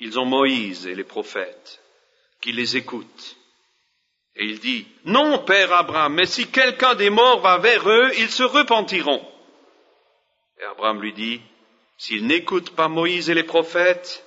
Ils 0.00 0.18
ont 0.18 0.24
Moïse 0.24 0.86
et 0.86 0.94
les 0.94 1.04
prophètes, 1.04 1.82
qu'ils 2.40 2.56
les 2.56 2.76
écoutent. 2.76 3.36
Et 4.36 4.44
il 4.46 4.58
dit, 4.58 4.86
non, 5.04 5.44
Père 5.44 5.72
Abraham, 5.72 6.14
mais 6.14 6.26
si 6.26 6.48
quelqu'un 6.50 6.94
des 6.94 7.10
morts 7.10 7.40
va 7.40 7.58
vers 7.58 7.88
eux, 7.88 8.10
ils 8.18 8.30
se 8.30 8.42
repentiront. 8.42 9.24
Et 10.60 10.64
Abraham 10.64 11.00
lui 11.00 11.12
dit, 11.12 11.40
s'ils 11.98 12.26
n'écoutent 12.26 12.74
pas 12.74 12.88
Moïse 12.88 13.30
et 13.30 13.34
les 13.34 13.44
prophètes, 13.44 14.24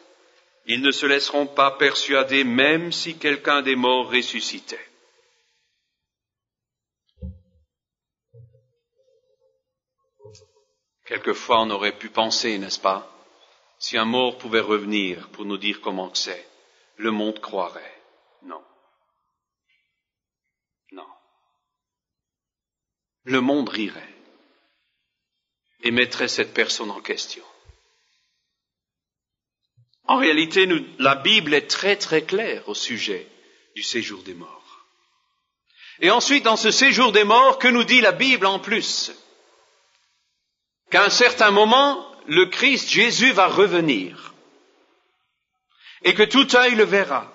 ils 0.66 0.82
ne 0.82 0.92
se 0.92 1.06
laisseront 1.06 1.48
pas 1.48 1.72
persuader 1.72 2.44
même 2.44 2.92
si 2.92 3.18
quelqu'un 3.18 3.62
des 3.62 3.76
morts 3.76 4.12
ressuscitait. 4.12 4.80
Quelquefois 11.06 11.62
on 11.62 11.70
aurait 11.70 11.98
pu 11.98 12.10
penser, 12.10 12.58
n'est-ce 12.58 12.80
pas, 12.80 13.10
si 13.80 13.98
un 13.98 14.06
mort 14.06 14.38
pouvait 14.38 14.60
revenir 14.60 15.30
pour 15.30 15.46
nous 15.46 15.58
dire 15.58 15.80
comment 15.80 16.14
c'est, 16.14 16.46
le 16.98 17.12
monde 17.12 17.40
croirait. 17.40 17.97
Le 23.28 23.42
monde 23.42 23.68
rirait 23.68 24.16
et 25.84 25.92
mettrait 25.92 26.30
cette 26.30 26.54
personne 26.54 26.90
en 26.92 27.02
question. 27.02 27.44
En 30.06 30.16
réalité, 30.16 30.66
la 30.98 31.16
Bible 31.16 31.54
est 31.54 31.68
très 31.68 31.98
très 31.98 32.24
claire 32.24 32.68
au 32.70 32.74
sujet 32.74 33.28
du 33.76 33.84
séjour 33.84 34.24
des 34.24 34.34
morts. 34.34 34.86
Et 36.00 36.10
ensuite, 36.10 36.46
dans 36.46 36.56
ce 36.56 36.72
séjour 36.72 37.12
des 37.12 37.26
morts, 37.26 37.60
que 37.60 37.68
nous 37.68 37.84
dit 37.84 38.00
la 38.00 38.14
Bible 38.14 38.46
en 38.46 38.60
plus? 38.60 39.12
Qu'à 40.90 41.04
un 41.04 41.10
certain 41.10 41.52
moment, 41.52 42.10
le 42.28 42.46
Christ 42.46 42.90
Jésus 42.90 43.34
va 43.34 43.48
revenir 43.48 44.34
et 46.04 46.14
que 46.14 46.24
tout 46.24 46.56
œil 46.56 46.76
le 46.76 46.86
verra 46.86 47.34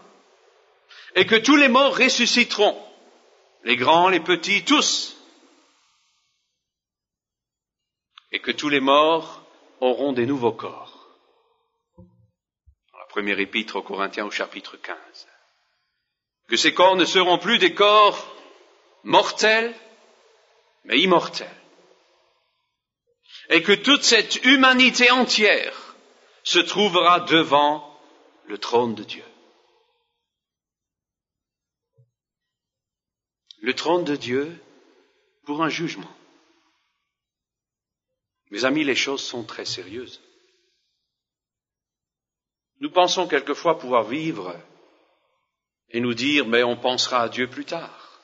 et 1.14 1.26
que 1.26 1.36
tous 1.36 1.56
les 1.56 1.68
morts 1.68 1.98
ressusciteront, 1.98 2.82
les 3.64 3.76
grands, 3.76 4.08
les 4.08 4.20
petits, 4.20 4.64
tous, 4.64 5.21
et 8.32 8.40
que 8.40 8.50
tous 8.50 8.70
les 8.70 8.80
morts 8.80 9.44
auront 9.80 10.12
des 10.12 10.26
nouveaux 10.26 10.52
corps. 10.52 11.08
Dans 11.98 12.98
la 12.98 13.06
première 13.06 13.38
épître 13.38 13.76
aux 13.76 13.82
Corinthiens 13.82 14.24
au 14.24 14.30
chapitre 14.30 14.76
15. 14.76 14.96
Que 16.48 16.56
ces 16.56 16.74
corps 16.74 16.96
ne 16.96 17.04
seront 17.04 17.38
plus 17.38 17.58
des 17.58 17.74
corps 17.74 18.34
mortels, 19.04 19.74
mais 20.84 20.98
immortels. 20.98 21.60
Et 23.50 23.62
que 23.62 23.72
toute 23.72 24.02
cette 24.02 24.44
humanité 24.44 25.10
entière 25.10 25.96
se 26.42 26.58
trouvera 26.58 27.20
devant 27.20 27.98
le 28.46 28.56
trône 28.58 28.94
de 28.94 29.04
Dieu. 29.04 29.24
Le 33.60 33.74
trône 33.74 34.04
de 34.04 34.16
Dieu 34.16 34.60
pour 35.44 35.62
un 35.62 35.68
jugement. 35.68 36.10
Mes 38.52 38.66
amis, 38.66 38.84
les 38.84 38.94
choses 38.94 39.22
sont 39.22 39.44
très 39.44 39.64
sérieuses. 39.64 40.20
Nous 42.80 42.90
pensons 42.90 43.26
quelquefois 43.26 43.78
pouvoir 43.78 44.04
vivre 44.04 44.54
et 45.88 46.00
nous 46.00 46.12
dire, 46.12 46.46
mais 46.46 46.62
on 46.62 46.76
pensera 46.76 47.22
à 47.22 47.28
Dieu 47.30 47.48
plus 47.48 47.64
tard. 47.64 48.20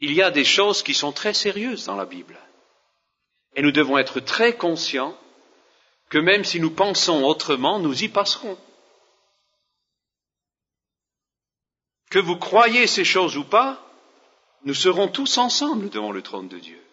Il 0.00 0.12
y 0.12 0.22
a 0.22 0.30
des 0.30 0.44
choses 0.44 0.84
qui 0.84 0.94
sont 0.94 1.10
très 1.10 1.34
sérieuses 1.34 1.86
dans 1.86 1.96
la 1.96 2.04
Bible. 2.04 2.38
Et 3.56 3.62
nous 3.62 3.72
devons 3.72 3.98
être 3.98 4.20
très 4.20 4.56
conscients 4.56 5.18
que 6.08 6.18
même 6.18 6.44
si 6.44 6.60
nous 6.60 6.70
pensons 6.70 7.24
autrement, 7.24 7.80
nous 7.80 8.04
y 8.04 8.08
passerons. 8.08 8.56
Que 12.10 12.20
vous 12.20 12.36
croyez 12.36 12.86
ces 12.86 13.04
choses 13.04 13.36
ou 13.36 13.42
pas, 13.44 13.84
nous 14.62 14.74
serons 14.74 15.08
tous 15.08 15.36
ensemble 15.38 15.90
devant 15.90 16.12
le 16.12 16.22
trône 16.22 16.46
de 16.46 16.60
Dieu. 16.60 16.85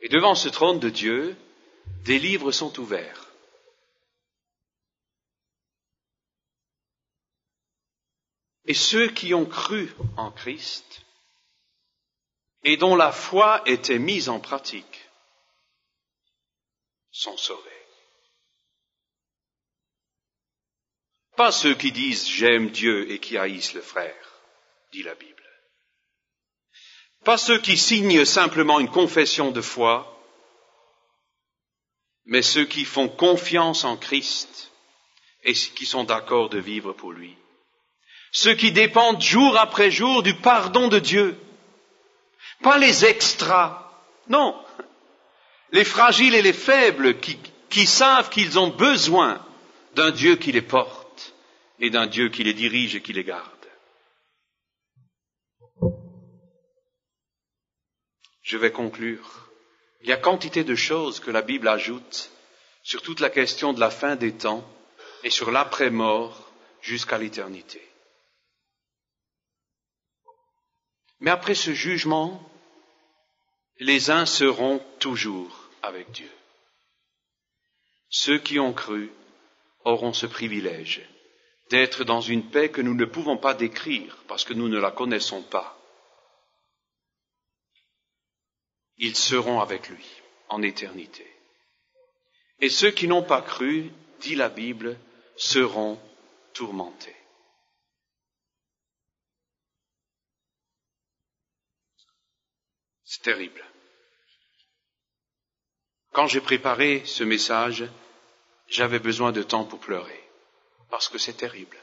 Et 0.00 0.08
devant 0.08 0.34
ce 0.34 0.48
trône 0.48 0.78
de 0.78 0.88
Dieu, 0.88 1.36
des 2.04 2.18
livres 2.18 2.52
sont 2.52 2.78
ouverts. 2.80 3.28
Et 8.64 8.74
ceux 8.74 9.10
qui 9.10 9.34
ont 9.34 9.46
cru 9.46 9.92
en 10.16 10.30
Christ 10.30 11.04
et 12.62 12.76
dont 12.76 12.94
la 12.94 13.10
foi 13.10 13.62
était 13.66 13.98
mise 13.98 14.28
en 14.28 14.38
pratique 14.38 15.08
sont 17.10 17.36
sauvés. 17.36 17.70
Pas 21.36 21.52
ceux 21.52 21.74
qui 21.74 21.90
disent 21.90 22.28
j'aime 22.28 22.70
Dieu 22.70 23.10
et 23.10 23.18
qui 23.18 23.38
haïssent 23.38 23.74
le 23.74 23.80
frère, 23.80 24.42
dit 24.92 25.02
la 25.02 25.14
Bible. 25.14 25.39
Pas 27.24 27.36
ceux 27.36 27.58
qui 27.58 27.76
signent 27.76 28.24
simplement 28.24 28.80
une 28.80 28.90
confession 28.90 29.50
de 29.50 29.60
foi, 29.60 30.06
mais 32.24 32.42
ceux 32.42 32.64
qui 32.64 32.84
font 32.84 33.08
confiance 33.08 33.84
en 33.84 33.96
Christ 33.96 34.70
et 35.44 35.52
qui 35.52 35.86
sont 35.86 36.04
d'accord 36.04 36.48
de 36.48 36.58
vivre 36.58 36.92
pour 36.92 37.12
lui. 37.12 37.36
Ceux 38.32 38.54
qui 38.54 38.72
dépendent 38.72 39.20
jour 39.20 39.58
après 39.58 39.90
jour 39.90 40.22
du 40.22 40.34
pardon 40.34 40.88
de 40.88 40.98
Dieu. 40.98 41.36
Pas 42.62 42.78
les 42.78 43.04
extras. 43.04 43.90
Non. 44.28 44.54
Les 45.72 45.84
fragiles 45.84 46.34
et 46.34 46.42
les 46.42 46.52
faibles 46.52 47.18
qui, 47.18 47.38
qui 47.68 47.86
savent 47.86 48.30
qu'ils 48.30 48.58
ont 48.58 48.68
besoin 48.68 49.44
d'un 49.94 50.10
Dieu 50.10 50.36
qui 50.36 50.52
les 50.52 50.62
porte 50.62 51.34
et 51.80 51.90
d'un 51.90 52.06
Dieu 52.06 52.28
qui 52.28 52.44
les 52.44 52.54
dirige 52.54 52.94
et 52.94 53.02
qui 53.02 53.12
les 53.12 53.24
garde. 53.24 53.59
Je 58.50 58.56
vais 58.56 58.72
conclure. 58.72 59.48
Il 60.02 60.08
y 60.08 60.12
a 60.12 60.16
quantité 60.16 60.64
de 60.64 60.74
choses 60.74 61.20
que 61.20 61.30
la 61.30 61.40
Bible 61.40 61.68
ajoute 61.68 62.32
sur 62.82 63.00
toute 63.00 63.20
la 63.20 63.30
question 63.30 63.72
de 63.72 63.78
la 63.78 63.90
fin 63.90 64.16
des 64.16 64.32
temps 64.32 64.68
et 65.22 65.30
sur 65.30 65.52
l'après-mort 65.52 66.50
jusqu'à 66.82 67.16
l'éternité. 67.16 67.80
Mais 71.20 71.30
après 71.30 71.54
ce 71.54 71.74
jugement, 71.74 72.44
les 73.78 74.10
uns 74.10 74.26
seront 74.26 74.84
toujours 74.98 75.70
avec 75.84 76.10
Dieu. 76.10 76.32
Ceux 78.08 78.40
qui 78.40 78.58
ont 78.58 78.72
cru 78.72 79.12
auront 79.84 80.12
ce 80.12 80.26
privilège 80.26 81.08
d'être 81.70 82.02
dans 82.02 82.20
une 82.20 82.50
paix 82.50 82.68
que 82.68 82.82
nous 82.82 82.94
ne 82.94 83.04
pouvons 83.04 83.36
pas 83.36 83.54
décrire 83.54 84.24
parce 84.26 84.42
que 84.42 84.54
nous 84.54 84.68
ne 84.68 84.80
la 84.80 84.90
connaissons 84.90 85.42
pas. 85.42 85.79
Ils 89.00 89.16
seront 89.16 89.60
avec 89.60 89.88
lui 89.88 90.06
en 90.48 90.62
éternité. 90.62 91.26
Et 92.60 92.68
ceux 92.68 92.90
qui 92.90 93.08
n'ont 93.08 93.22
pas 93.22 93.40
cru, 93.40 93.90
dit 94.20 94.34
la 94.34 94.50
Bible, 94.50 94.98
seront 95.36 95.98
tourmentés. 96.52 97.16
C'est 103.04 103.22
terrible. 103.22 103.64
Quand 106.12 106.26
j'ai 106.26 106.42
préparé 106.42 107.02
ce 107.06 107.24
message, 107.24 107.88
j'avais 108.68 108.98
besoin 108.98 109.32
de 109.32 109.42
temps 109.42 109.64
pour 109.64 109.80
pleurer, 109.80 110.28
parce 110.90 111.08
que 111.08 111.18
c'est 111.18 111.36
terrible. 111.36 111.78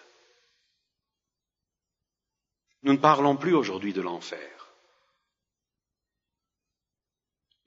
Nous 2.84 2.94
ne 2.94 2.98
parlons 2.98 3.36
plus 3.36 3.56
aujourd'hui 3.56 3.92
de 3.92 4.02
l'enfer. 4.02 4.57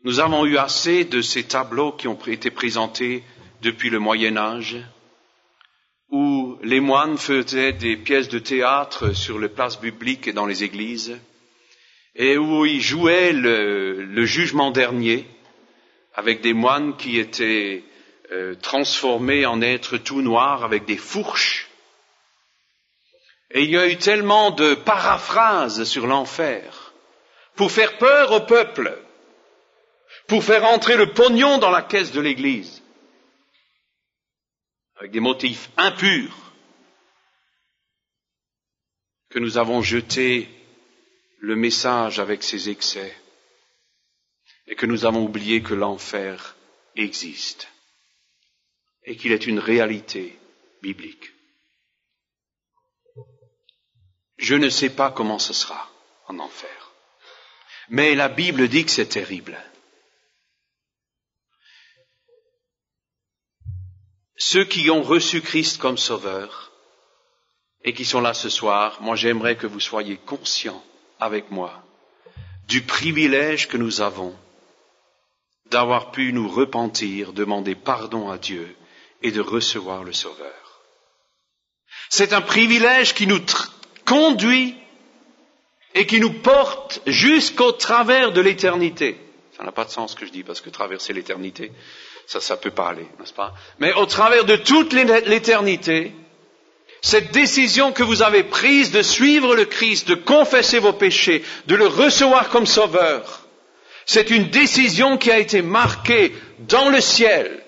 Nous 0.03 0.19
avons 0.19 0.47
eu 0.47 0.57
assez 0.57 1.05
de 1.05 1.21
ces 1.21 1.45
tableaux 1.45 1.93
qui 1.93 2.09
ont 2.09 2.19
été 2.27 2.51
présentés 2.51 3.23
depuis 3.61 3.91
le 3.91 3.99
Moyen 3.99 4.39
Âge, 4.39 4.79
où 6.09 6.59
les 6.63 6.81
moines 6.81 7.19
faisaient 7.19 7.75
des 7.75 7.99
pièces 7.99 8.31
de 8.31 8.39
théâtre 8.39 9.15
sur 9.15 9.39
les 9.39 9.51
places 9.51 9.77
publiques 9.77 10.27
et 10.27 10.33
dans 10.33 10.47
les 10.47 10.65
églises, 10.65 11.19
et 12.17 12.39
où 12.39 12.65
ils 12.65 12.81
jouaient 12.81 13.35
le, 13.35 14.25
jugement 14.25 14.71
dernier 14.71 15.29
avec 16.15 16.41
des 16.41 16.55
moines 16.55 16.97
qui 16.97 17.19
étaient 17.19 17.85
euh, 18.33 18.55
transformés 18.55 19.45
en 19.45 19.61
êtres 19.61 19.99
tout 19.99 20.23
noirs 20.23 20.65
avec 20.65 20.87
des 20.87 20.97
fourches. 20.97 21.69
Et 23.51 23.65
il 23.65 23.71
y 23.71 23.77
a 23.77 23.87
eu 23.87 23.99
tellement 23.99 24.51
de 24.51 24.75
paraphrases 24.75 25.85
sur 25.85 26.07
l'enfer 26.07 26.95
pour 27.55 27.71
faire 27.71 27.99
peur 27.99 28.33
au 28.33 28.41
peuple 28.41 28.97
pour 30.31 30.45
faire 30.45 30.65
entrer 30.65 30.97
le 30.97 31.13
pognon 31.13 31.59
dans 31.59 31.73
la 31.73 31.83
caisse 31.83 32.13
de 32.13 32.21
l'Église, 32.21 32.85
avec 34.95 35.11
des 35.11 35.19
motifs 35.19 35.69
impurs, 35.77 36.53
que 39.29 39.41
nous 39.41 39.59
avons 39.59 39.83
jeté 39.83 40.49
le 41.41 41.57
message 41.57 42.21
avec 42.21 42.45
ses 42.45 42.71
excès 42.71 43.13
et 44.69 44.77
que 44.77 44.87
nous 44.87 45.05
avons 45.05 45.25
oublié 45.25 45.63
que 45.63 45.75
l'enfer 45.75 46.55
existe 46.95 47.67
et 49.03 49.17
qu'il 49.17 49.33
est 49.33 49.49
une 49.49 49.59
réalité 49.59 50.39
biblique. 50.81 51.33
Je 54.39 54.55
ne 54.55 54.69
sais 54.69 54.91
pas 54.91 55.11
comment 55.11 55.41
ce 55.41 55.53
sera 55.53 55.91
en 56.29 56.39
enfer, 56.39 56.93
mais 57.89 58.15
la 58.15 58.29
Bible 58.29 58.69
dit 58.69 58.85
que 58.85 58.93
c'est 58.93 59.07
terrible. 59.07 59.59
Ceux 64.41 64.65
qui 64.65 64.89
ont 64.91 65.03
reçu 65.03 65.43
Christ 65.43 65.77
comme 65.79 65.99
sauveur 65.99 66.73
et 67.85 67.93
qui 67.93 68.07
sont 68.07 68.23
là 68.23 68.33
ce 68.33 68.49
soir, 68.49 68.97
moi 69.03 69.15
j'aimerais 69.15 69.57
que 69.57 69.67
vous 69.67 69.81
soyez 69.81 70.17
conscients 70.17 70.83
avec 71.21 71.51
moi 71.51 71.85
du 72.67 72.81
privilège 72.81 73.69
que 73.69 73.77
nous 73.77 74.01
avons 74.01 74.35
d'avoir 75.67 76.11
pu 76.11 76.33
nous 76.33 76.49
repentir, 76.49 77.35
demander 77.35 77.75
pardon 77.75 78.31
à 78.31 78.39
Dieu 78.39 78.75
et 79.23 79.31
de 79.31 79.43
recevoir 79.43 80.05
le 80.05 80.15
Sauveur. 80.15 80.81
C'est 82.09 82.33
un 82.33 82.41
privilège 82.41 83.13
qui 83.15 83.27
nous 83.27 83.45
conduit 84.07 84.75
et 85.95 86.07
qui 86.07 86.19
nous 86.19 86.33
porte 86.33 87.03
jusqu'au 87.07 87.73
travers 87.73 88.33
de 88.33 88.41
l'éternité. 88.41 89.19
Ça 89.55 89.65
n'a 89.65 89.73
pas 89.73 89.85
de 89.85 89.91
sens 89.91 90.13
ce 90.13 90.17
que 90.17 90.25
je 90.25 90.33
dis 90.33 90.45
parce 90.45 90.63
que 90.63 90.71
traverser 90.71 91.13
l'éternité, 91.13 91.73
ça, 92.31 92.41
ça 92.41 92.57
peut 92.57 92.71
parler, 92.71 93.09
n'est-ce 93.19 93.33
pas? 93.33 93.53
Mais 93.81 93.93
au 93.95 94.07
travers 94.07 94.45
de 94.45 94.55
toute 94.55 94.93
l'éternité, 94.93 96.13
cette 97.03 97.33
décision 97.33 97.91
que 97.91 98.05
vous 98.05 98.23
avez 98.23 98.45
prise 98.45 98.93
de 98.93 99.03
suivre 99.03 99.57
le 99.57 99.65
Christ, 99.65 100.07
de 100.07 100.15
confesser 100.15 100.79
vos 100.79 100.93
péchés, 100.93 101.43
de 101.67 101.75
le 101.75 101.89
recevoir 101.89 102.49
comme 102.51 102.67
sauveur, 102.67 103.49
c'est 104.07 104.31
une 104.31 104.49
décision 104.49 105.19
qui 105.19 105.33
a 105.33 105.41
été 105.41 105.61
marquée 105.61 106.33
dans 106.61 106.89
le 106.89 107.01
ciel 107.01 107.65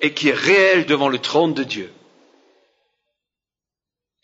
et 0.00 0.12
qui 0.12 0.30
est 0.30 0.34
réelle 0.34 0.84
devant 0.86 1.08
le 1.08 1.20
trône 1.20 1.54
de 1.54 1.62
Dieu. 1.62 1.92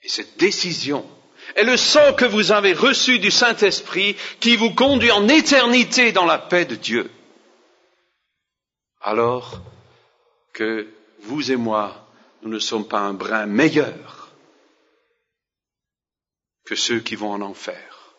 Et 0.02 0.08
cette 0.08 0.36
décision 0.36 1.06
est 1.54 1.62
le 1.62 1.76
sang 1.76 2.12
que 2.14 2.24
vous 2.24 2.50
avez 2.50 2.72
reçu 2.72 3.20
du 3.20 3.30
Saint-Esprit 3.30 4.16
qui 4.40 4.56
vous 4.56 4.74
conduit 4.74 5.12
en 5.12 5.28
éternité 5.28 6.10
dans 6.10 6.26
la 6.26 6.38
paix 6.38 6.64
de 6.64 6.74
Dieu. 6.74 7.08
Alors 9.06 9.60
que 10.54 10.90
vous 11.20 11.52
et 11.52 11.56
moi, 11.56 12.08
nous 12.40 12.48
ne 12.48 12.58
sommes 12.58 12.88
pas 12.88 13.00
un 13.00 13.12
brin 13.12 13.44
meilleur 13.44 14.30
que 16.64 16.74
ceux 16.74 17.00
qui 17.00 17.14
vont 17.14 17.30
en 17.30 17.42
enfer. 17.42 18.14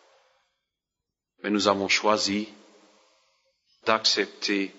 Mais 1.42 1.50
nous 1.50 1.66
avons 1.66 1.88
choisi 1.88 2.48
d'accepter 3.84 4.72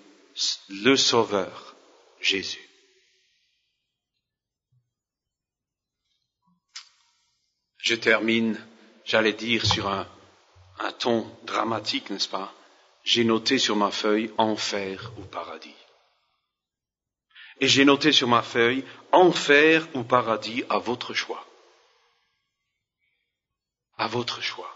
le 0.70 0.96
Sauveur, 0.96 1.76
Jésus. 2.22 2.66
Je 7.76 7.94
termine, 7.94 8.58
j'allais 9.04 9.34
dire, 9.34 9.66
sur 9.66 9.88
un, 9.88 10.08
un 10.78 10.92
ton 10.92 11.30
dramatique, 11.42 12.08
n'est-ce 12.08 12.30
pas? 12.30 12.54
J'ai 13.04 13.24
noté 13.24 13.58
sur 13.58 13.76
ma 13.76 13.90
feuille 13.90 14.32
enfer 14.38 15.12
ou 15.18 15.22
paradis. 15.24 15.77
Et 17.60 17.68
j'ai 17.68 17.84
noté 17.84 18.12
sur 18.12 18.28
ma 18.28 18.42
feuille 18.42 18.84
enfer 19.12 19.86
ou 19.94 20.02
paradis 20.02 20.64
à 20.68 20.78
votre 20.78 21.14
choix. 21.14 21.44
À 23.96 24.06
votre 24.06 24.40
choix. 24.42 24.74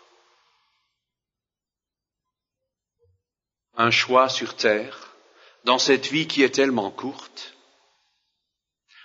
Un 3.76 3.90
choix 3.90 4.28
sur 4.28 4.56
terre, 4.56 5.14
dans 5.64 5.78
cette 5.78 6.06
vie 6.06 6.26
qui 6.26 6.42
est 6.42 6.54
tellement 6.54 6.90
courte, 6.90 7.54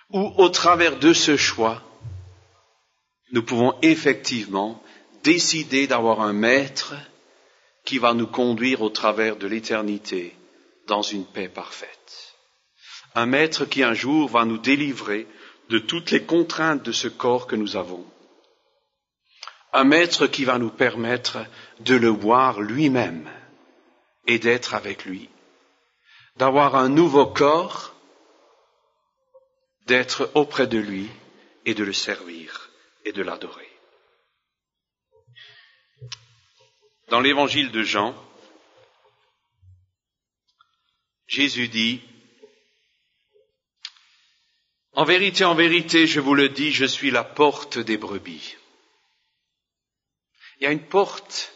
ou 0.10 0.34
au 0.38 0.50
travers 0.50 0.98
de 0.98 1.14
ce 1.14 1.38
choix, 1.38 1.82
nous 3.32 3.44
pouvons 3.44 3.78
effectivement 3.82 4.82
décider 5.24 5.88
d'avoir 5.88 6.22
un 6.22 6.34
maître 6.34 6.96
qui 7.86 8.00
va 8.00 8.14
nous 8.14 8.28
conduire 8.28 8.82
au 8.82 8.90
travers 8.90 9.36
de 9.36 9.48
l'éternité 9.48 10.36
dans 10.88 11.02
une 11.02 11.26
paix 11.26 11.50
parfaite. 11.50 12.37
Un 13.16 13.26
maître 13.26 13.66
qui 13.66 13.84
un 13.84 13.94
jour 13.94 14.30
va 14.30 14.46
nous 14.46 14.58
délivrer 14.58 15.28
de 15.70 15.80
toutes 15.80 16.12
les 16.12 16.24
contraintes 16.24 16.84
de 16.84 16.92
ce 16.92 17.08
corps 17.08 17.48
que 17.48 17.56
nous 17.56 17.76
avons. 17.76 18.06
Un 19.74 19.84
maître 19.84 20.28
qui 20.28 20.46
va 20.46 20.58
nous 20.58 20.70
permettre 20.70 21.46
de 21.82 21.96
le 21.96 22.10
voir 22.10 22.62
lui-même 22.62 23.30
et 24.26 24.40
d'être 24.40 24.74
avec 24.74 25.06
lui. 25.06 25.30
D'avoir 26.38 26.76
un 26.76 26.90
nouveau 26.90 27.26
corps, 27.26 27.96
d'être 29.86 30.32
auprès 30.36 30.68
de 30.68 30.78
lui 30.78 31.10
et 31.66 31.74
de 31.74 31.84
le 31.84 31.94
servir 31.94 32.70
et 33.06 33.12
de 33.12 33.22
l'adorer. 33.22 33.70
Dans 37.10 37.22
l'évangile 37.22 37.72
de 37.72 37.84
Jean, 37.84 38.14
Jésus 41.28 41.70
dit, 41.70 42.02
En 44.98 45.06
vérité, 45.06 45.46
en 45.46 45.56
vérité, 45.56 46.08
je 46.08 46.20
vous 46.20 46.34
le 46.34 46.50
dis, 46.50 46.72
je 46.72 46.86
suis 46.86 47.12
la 47.12 47.24
porte 47.24 47.78
des 47.78 47.98
brebis. 47.98 48.58
Il 50.60 50.64
y 50.64 50.68
a 50.68 50.72
une 50.72 50.88
porte 50.88 51.54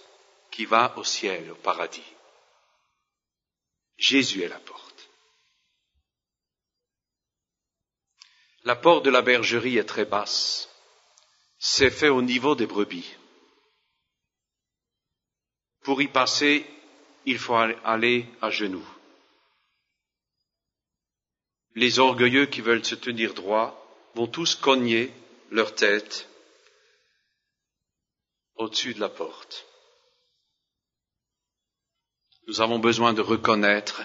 qui 0.52 0.66
va 0.66 0.96
au 0.98 1.04
ciel, 1.04 1.52
au 1.52 1.56
paradis. 1.56 2.12
Jésus 3.98 4.44
est 4.44 4.48
la 4.48 4.60
porte. 4.60 5.10
La 8.64 8.76
porte 8.76 9.04
de 9.06 9.10
la 9.10 9.24
bergerie 9.24 9.78
est 9.78 9.86
très 9.86 10.06
basse 10.06 10.72
c'est 11.64 11.92
fait 11.92 12.10
au 12.10 12.24
niveau 12.24 12.56
des 12.56 12.66
brebis. 12.66 13.08
Pour 15.84 16.02
y 16.02 16.08
passer, 16.08 16.66
il 17.26 17.38
faut 17.38 17.56
aller 17.56 18.26
à 18.42 18.50
genoux. 18.50 18.88
Les 21.76 22.00
orgueilleux 22.00 22.46
qui 22.48 22.62
veulent 22.62 22.86
se 22.86 22.96
tenir 22.96 23.34
droit 23.34 23.78
vont 24.16 24.28
tous 24.28 24.56
cogner 24.56 25.14
leur 25.50 25.74
tête 25.74 26.28
au-dessus 28.56 28.94
de 28.94 29.00
la 29.00 29.10
porte. 29.10 29.66
Nous 32.48 32.62
avons 32.62 32.80
besoin 32.80 33.14
de 33.14 33.22
reconnaître 33.22 34.02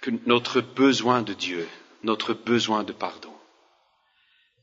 que 0.00 0.10
notre 0.26 0.60
besoin 0.60 1.22
de 1.22 1.32
Dieu, 1.32 1.68
notre 2.02 2.34
besoin 2.34 2.84
de 2.84 2.92
pardon. 2.92 3.34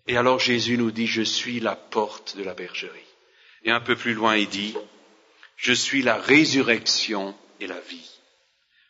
Et 0.08 0.18
alors 0.18 0.40
Jésus 0.40 0.78
nous 0.78 0.92
dit, 0.92 1.08
je 1.08 1.22
suis 1.22 1.60
la 1.60 1.76
porte 1.76 2.38
de 2.38 2.44
la 2.44 2.54
bergerie. 2.54 3.08
Et 3.64 3.72
un 3.72 3.82
peu 3.82 3.96
plus 3.96 4.14
loin, 4.14 4.36
il 4.36 4.50
dit, 4.50 4.76
je 5.56 5.74
suis 5.74 6.02
la 6.02 6.18
résurrection 6.18 7.38
et 7.60 7.68
la 7.68 7.80
vie. 7.82 8.10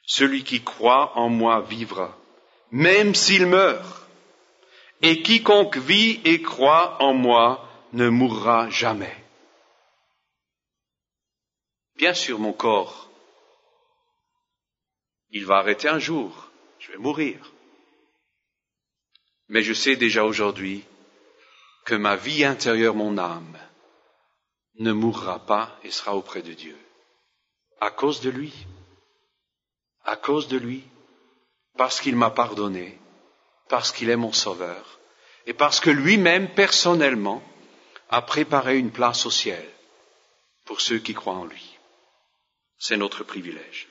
Celui 0.05 0.43
qui 0.43 0.63
croit 0.63 1.17
en 1.17 1.29
moi 1.29 1.61
vivra, 1.61 2.17
même 2.73 3.13
s'il 3.13 3.45
meurt. 3.45 3.86
Et 5.01 5.21
quiconque 5.21 5.77
vit 5.77 6.19
et 6.25 6.41
croit 6.41 7.01
en 7.01 7.13
moi 7.13 7.69
ne 7.93 8.09
mourra 8.09 8.69
jamais. 8.69 9.15
Bien 11.95 12.13
sûr, 12.13 12.39
mon 12.39 12.53
corps, 12.53 13.09
il 15.29 15.45
va 15.45 15.57
arrêter 15.57 15.88
un 15.88 15.99
jour, 15.99 16.49
je 16.79 16.91
vais 16.91 16.97
mourir. 16.97 17.51
Mais 19.49 19.62
je 19.62 19.73
sais 19.73 19.95
déjà 19.95 20.25
aujourd'hui 20.25 20.83
que 21.86 21.95
ma 21.95 22.15
vie 22.15 22.43
intérieure, 22.43 22.95
mon 22.95 23.17
âme, 23.17 23.59
ne 24.79 24.91
mourra 24.91 25.45
pas 25.45 25.77
et 25.83 25.91
sera 25.91 26.15
auprès 26.15 26.41
de 26.41 26.53
Dieu. 26.53 26.77
À 27.79 27.91
cause 27.91 28.21
de 28.21 28.31
lui. 28.31 28.53
À 30.05 30.15
cause 30.15 30.47
de 30.47 30.57
lui. 30.57 30.83
Parce 31.77 32.01
qu'il 32.01 32.15
m'a 32.15 32.29
pardonné. 32.29 32.99
Parce 33.69 33.91
qu'il 33.91 34.09
est 34.09 34.15
mon 34.15 34.33
sauveur. 34.33 34.99
Et 35.45 35.53
parce 35.53 35.79
que 35.79 35.89
lui-même, 35.89 36.49
personnellement, 36.53 37.43
a 38.09 38.21
préparé 38.21 38.77
une 38.77 38.91
place 38.91 39.25
au 39.25 39.31
ciel 39.31 39.67
pour 40.65 40.81
ceux 40.81 40.99
qui 40.99 41.13
croient 41.13 41.33
en 41.33 41.45
lui. 41.45 41.77
C'est 42.77 42.97
notre 42.97 43.23
privilège. 43.23 43.88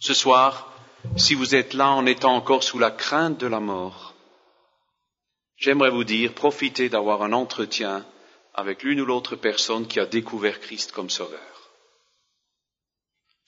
Ce 0.00 0.14
soir, 0.14 0.72
si 1.16 1.34
vous 1.34 1.54
êtes 1.54 1.74
là 1.74 1.90
en 1.90 2.06
étant 2.06 2.34
encore 2.34 2.62
sous 2.62 2.78
la 2.78 2.90
crainte 2.90 3.38
de 3.38 3.46
la 3.46 3.60
mort, 3.60 4.14
j'aimerais 5.56 5.90
vous 5.90 6.04
dire, 6.04 6.34
profitez 6.34 6.88
d'avoir 6.88 7.22
un 7.22 7.32
entretien 7.32 8.06
avec 8.54 8.82
l'une 8.82 9.00
ou 9.00 9.06
l'autre 9.06 9.36
personne 9.36 9.86
qui 9.86 9.98
a 9.98 10.06
découvert 10.06 10.60
Christ 10.60 10.92
comme 10.92 11.10
sauveur. 11.10 11.61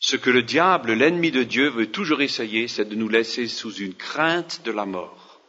Ce 0.06 0.16
que 0.16 0.28
le 0.28 0.42
diable, 0.42 0.92
l'ennemi 0.92 1.30
de 1.30 1.44
Dieu, 1.44 1.70
veut 1.70 1.90
toujours 1.90 2.20
essayer, 2.20 2.68
c'est 2.68 2.84
de 2.84 2.94
nous 2.94 3.08
laisser 3.08 3.48
sous 3.48 3.74
une 3.76 3.94
crainte 3.94 4.60
de 4.62 4.70
la 4.70 4.84
mort, 4.84 5.40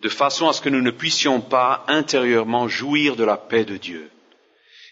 de 0.00 0.08
façon 0.08 0.48
à 0.48 0.52
ce 0.52 0.60
que 0.60 0.68
nous 0.68 0.80
ne 0.80 0.90
puissions 0.90 1.40
pas 1.40 1.84
intérieurement 1.86 2.66
jouir 2.66 3.14
de 3.14 3.22
la 3.22 3.36
paix 3.36 3.64
de 3.64 3.76
Dieu 3.76 4.10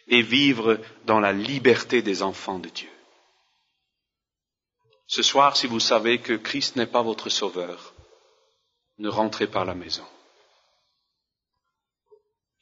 et 0.06 0.22
vivre 0.22 0.78
dans 1.06 1.18
la 1.18 1.32
liberté 1.32 2.02
des 2.02 2.22
enfants 2.22 2.60
de 2.60 2.68
Dieu. 2.68 2.88
Ce 5.08 5.24
soir, 5.24 5.56
si 5.56 5.66
vous 5.66 5.80
savez 5.80 6.20
que 6.20 6.34
Christ 6.34 6.76
n'est 6.76 6.86
pas 6.86 7.02
votre 7.02 7.30
sauveur, 7.30 7.94
ne 8.98 9.08
rentrez 9.08 9.48
pas 9.48 9.62
à 9.62 9.64
la 9.64 9.74
maison. 9.74 10.06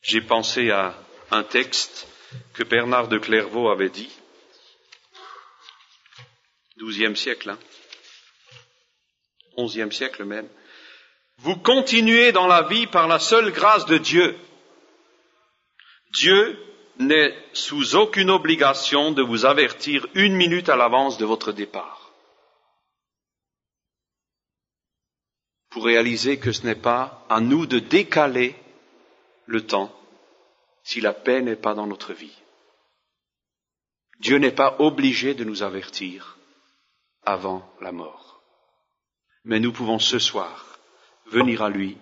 J'ai 0.00 0.22
pensé 0.22 0.70
à 0.70 0.94
un 1.31 1.42
texte 1.42 2.09
que 2.54 2.62
Bernard 2.62 3.09
de 3.09 3.18
Clairvaux 3.18 3.68
avait 3.68 3.90
dit, 3.90 4.11
douzième 6.79 7.16
siècle, 7.16 7.51
hein, 7.51 7.59
onzième 9.57 9.93
siècle 9.93 10.24
même. 10.24 10.49
Vous 11.39 11.57
continuez 11.57 12.33
dans 12.33 12.47
la 12.47 12.62
vie 12.62 12.87
par 12.87 13.09
la 13.09 13.18
seule 13.18 13.51
grâce 13.53 13.85
de 13.87 13.99
Dieu. 13.99 14.37
Dieu 16.12 16.59
n'est 16.99 17.37
sous 17.53 17.97
aucune 17.97 18.31
obligation 18.31 19.12
de 19.12 19.22
vous 19.22 19.45
avertir 19.45 20.07
une 20.14 20.35
minute 20.35 20.68
à 20.68 20.76
l'avance 20.76 21.18
de 21.18 21.24
votre 21.24 21.53
départ. 21.53 22.12
Pour 25.70 25.85
réaliser 25.85 26.39
que 26.39 26.53
ce 26.53 26.64
n'est 26.64 26.74
pas 26.74 27.26
à 27.29 27.41
nous 27.41 27.66
de 27.66 27.79
décaler 27.79 28.57
le 29.47 29.66
temps 29.66 29.95
si 30.83 31.01
la 31.01 31.12
paix 31.12 31.43
n'est 31.43 31.57
pas 31.57 31.74
dans 31.74 31.87
notre 31.87 32.12
vie. 32.12 32.37
Dieu 34.20 34.39
n'est 34.39 34.55
pas 34.55 34.76
obligé 34.81 35.35
de 35.35 35.45
nous 35.45 35.62
avertir 35.62 36.38
avant 37.29 37.61
la 37.81 37.93
mort. 37.93 38.43
Mais 39.45 39.61
nous 39.61 39.72
pouvons 39.72 39.99
ce 39.99 40.18
soir 40.18 40.79
venir 41.26 41.62
à 41.62 41.68
lui, 41.68 41.99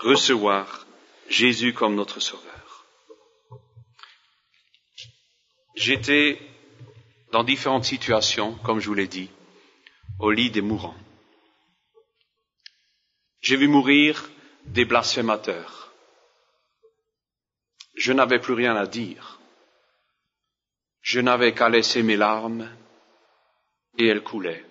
recevoir 0.00 0.86
Jésus 1.28 1.72
comme 1.72 1.94
notre 1.94 2.20
Sauveur. 2.20 2.86
J'étais 5.74 6.38
dans 7.32 7.42
différentes 7.42 7.86
situations, 7.86 8.54
comme 8.64 8.80
je 8.80 8.88
vous 8.88 8.94
l'ai 8.94 9.08
dit, 9.08 9.30
au 10.18 10.30
lit 10.30 10.50
des 10.50 10.60
mourants. 10.60 11.00
J'ai 13.40 13.56
vu 13.56 13.66
mourir 13.66 14.30
des 14.66 14.84
blasphémateurs, 14.84 15.90
je 17.96 18.12
n'avais 18.12 18.40
plus 18.40 18.54
rien 18.54 18.76
à 18.76 18.86
dire. 18.86 19.40
Je 21.00 21.20
n'avais 21.20 21.52
qu'à 21.54 21.68
laisser 21.68 22.02
mes 22.02 22.16
larmes 22.16 22.70
et 23.98 24.06
elles 24.06 24.22
coulaient 24.22 24.64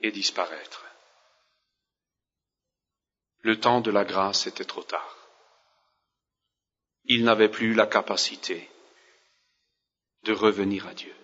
et 0.00 0.10
disparaître. 0.10 0.84
Le 3.40 3.58
temps 3.58 3.80
de 3.80 3.90
la 3.90 4.04
grâce 4.04 4.46
était 4.46 4.64
trop 4.64 4.82
tard. 4.82 5.16
Il 7.04 7.24
n'avait 7.24 7.48
plus 7.48 7.74
la 7.74 7.86
capacité 7.86 8.68
de 10.24 10.32
revenir 10.32 10.86
à 10.86 10.94
Dieu. 10.94 11.14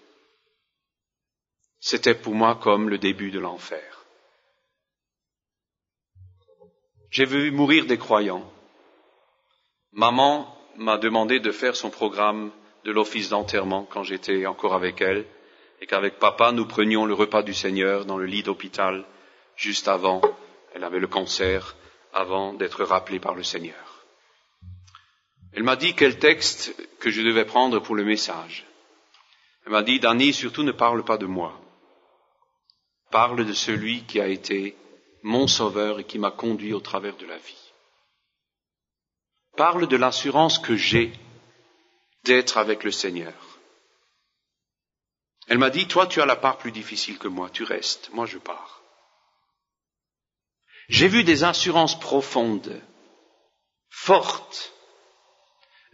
C'était 1.79 2.17
pour 2.17 2.35
moi 2.35 2.57
comme 2.57 2.89
le 2.89 2.99
début 2.99 3.31
de 3.31 3.39
l'enfer. 3.39 4.05
J'ai 7.11 7.25
vu 7.25 7.51
mourir 7.53 7.87
des 7.87 7.99
croyants. 7.99 8.53
Maman 9.93 10.55
m'a 10.77 10.99
demandé 10.99 11.41
de 11.41 11.53
faire 11.53 11.77
son 11.77 11.91
programme 11.91 12.53
de 12.85 12.91
l'office 12.91 13.29
d'enterrement 13.29 13.85
quand 13.85 14.03
j'étais 14.03 14.47
encore 14.47 14.75
avec 14.75 15.01
elle, 15.01 15.27
et 15.81 15.87
qu'avec 15.87 16.19
papa 16.19 16.53
nous 16.53 16.67
prenions 16.67 17.07
le 17.07 17.15
repas 17.15 17.43
du 17.43 17.55
Seigneur 17.55 18.05
dans 18.05 18.19
le 18.19 18.27
lit 18.27 18.43
d'hôpital 18.43 19.05
juste 19.57 19.89
avant, 19.89 20.21
elle 20.75 20.85
avait 20.85 20.99
le 20.99 21.07
cancer, 21.07 21.77
avant 22.13 22.55
d'être 22.55 22.85
rappelée 22.85 23.21
par 23.21 23.35
le 23.35 23.43
Seigneur. 23.43 24.05
Elle 25.53 25.63
m'a 25.63 25.77
dit 25.77 25.95
quel 25.95 26.19
texte 26.19 26.75
que 27.01 27.11
je 27.11 27.23
devais 27.23 27.45
prendre 27.45 27.81
pour 27.81 27.97
le 27.97 28.05
message. 28.05 28.65
Elle 29.65 29.73
m'a 29.73 29.83
dit, 29.83 30.01
Danny, 30.01 30.33
surtout 30.33 30.63
ne 30.63 30.73
parle 30.73 31.05
pas 31.05 31.19
de 31.19 31.27
moi. 31.27 31.61
Parle 33.11 33.45
de 33.45 33.53
celui 33.53 34.03
qui 34.05 34.21
a 34.21 34.29
été 34.29 34.77
mon 35.23 35.47
sauveur 35.47 35.99
et 35.99 36.05
qui 36.05 36.19
m'a 36.19 36.31
conduit 36.31 36.73
au 36.73 36.81
travers 36.81 37.17
de 37.17 37.27
la 37.27 37.39
vie. 37.39 37.73
Parle 39.57 39.89
de 39.89 39.97
l'assurance 39.97 40.59
que 40.59 40.77
j'ai 40.77 41.13
d'être 42.25 42.59
avec 42.59 42.85
le 42.85 42.91
Seigneur. 42.91 43.48
Elle 45.49 45.59
m'a 45.59 45.71
dit, 45.71 45.89
toi 45.89 46.07
tu 46.07 46.21
as 46.21 46.27
la 46.27 46.37
part 46.37 46.59
plus 46.59 46.73
difficile 46.73 47.19
que 47.19 47.29
moi, 47.29 47.49
tu 47.51 47.65
restes, 47.65 48.11
moi 48.13 48.27
je 48.27 48.39
pars. 48.39 48.83
J'ai 50.89 51.09
vu 51.09 51.25
des 51.25 51.45
assurances 51.45 51.99
profondes, 51.99 52.83
fortes, 53.91 54.73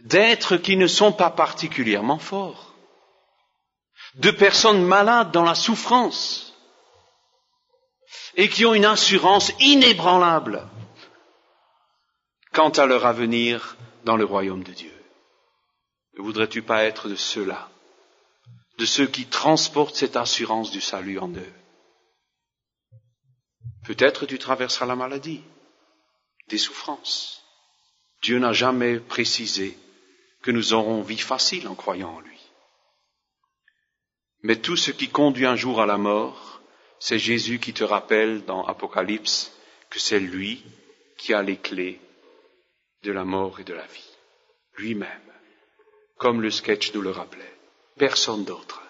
d'êtres 0.01 0.57
qui 0.57 0.77
ne 0.77 0.87
sont 0.87 1.11
pas 1.11 1.29
particulièrement 1.29 2.19
forts, 2.19 2.73
de 4.15 4.31
personnes 4.31 4.83
malades 4.83 5.31
dans 5.31 5.43
la 5.43 5.55
souffrance, 5.55 6.53
et 8.35 8.49
qui 8.49 8.65
ont 8.65 8.73
une 8.73 8.85
assurance 8.85 9.51
inébranlable 9.59 10.67
quant 12.51 12.69
à 12.69 12.85
leur 12.85 13.05
avenir 13.05 13.75
dans 14.03 14.15
le 14.15 14.25
royaume 14.25 14.63
de 14.63 14.71
Dieu. 14.71 14.93
Ne 16.17 16.23
voudrais-tu 16.23 16.61
pas 16.61 16.83
être 16.83 17.09
de 17.09 17.15
ceux-là, 17.15 17.69
de 18.77 18.85
ceux 18.85 19.07
qui 19.07 19.25
transportent 19.25 19.95
cette 19.95 20.15
assurance 20.15 20.71
du 20.71 20.81
salut 20.81 21.19
en 21.19 21.29
eux 21.29 21.53
Peut-être 23.85 24.25
tu 24.25 24.39
traverseras 24.39 24.87
la 24.87 24.95
maladie, 24.95 25.43
des 26.47 26.57
souffrances. 26.57 27.43
Dieu 28.23 28.39
n'a 28.39 28.51
jamais 28.51 28.99
précisé 28.99 29.77
que 30.41 30.49
nous 30.49 30.73
aurons 30.73 31.01
vie 31.01 31.19
facile 31.19 31.67
en 31.67 31.75
croyant 31.75 32.15
en 32.15 32.19
lui. 32.19 32.39
Mais 34.41 34.55
tout 34.55 34.75
ce 34.75 34.91
qui 34.91 35.09
conduit 35.09 35.45
un 35.45 35.55
jour 35.55 35.81
à 35.81 35.85
la 35.85 35.97
mort, 35.97 36.61
c'est 36.99 37.19
Jésus 37.19 37.59
qui 37.59 37.73
te 37.73 37.83
rappelle 37.83 38.43
dans 38.45 38.65
Apocalypse 38.65 39.51
que 39.89 39.99
c'est 39.99 40.19
lui 40.19 40.63
qui 41.17 41.33
a 41.33 41.43
les 41.43 41.57
clés 41.57 42.01
de 43.03 43.11
la 43.11 43.23
mort 43.23 43.59
et 43.59 43.63
de 43.63 43.73
la 43.73 43.85
vie. 43.85 44.09
Lui-même 44.77 45.25
comme 46.17 46.41
le 46.41 46.51
sketch 46.51 46.93
nous 46.93 47.01
le 47.01 47.11
rappelait. 47.11 47.54
Personne 47.97 48.43
d'autre. 48.43 48.81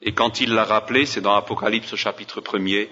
Et 0.00 0.12
quand 0.12 0.40
il 0.40 0.52
l'a 0.52 0.64
rappelé, 0.64 1.06
c'est 1.06 1.20
dans 1.20 1.34
Apocalypse 1.34 1.92
au 1.92 1.96
chapitre 1.96 2.40
premier, 2.40 2.90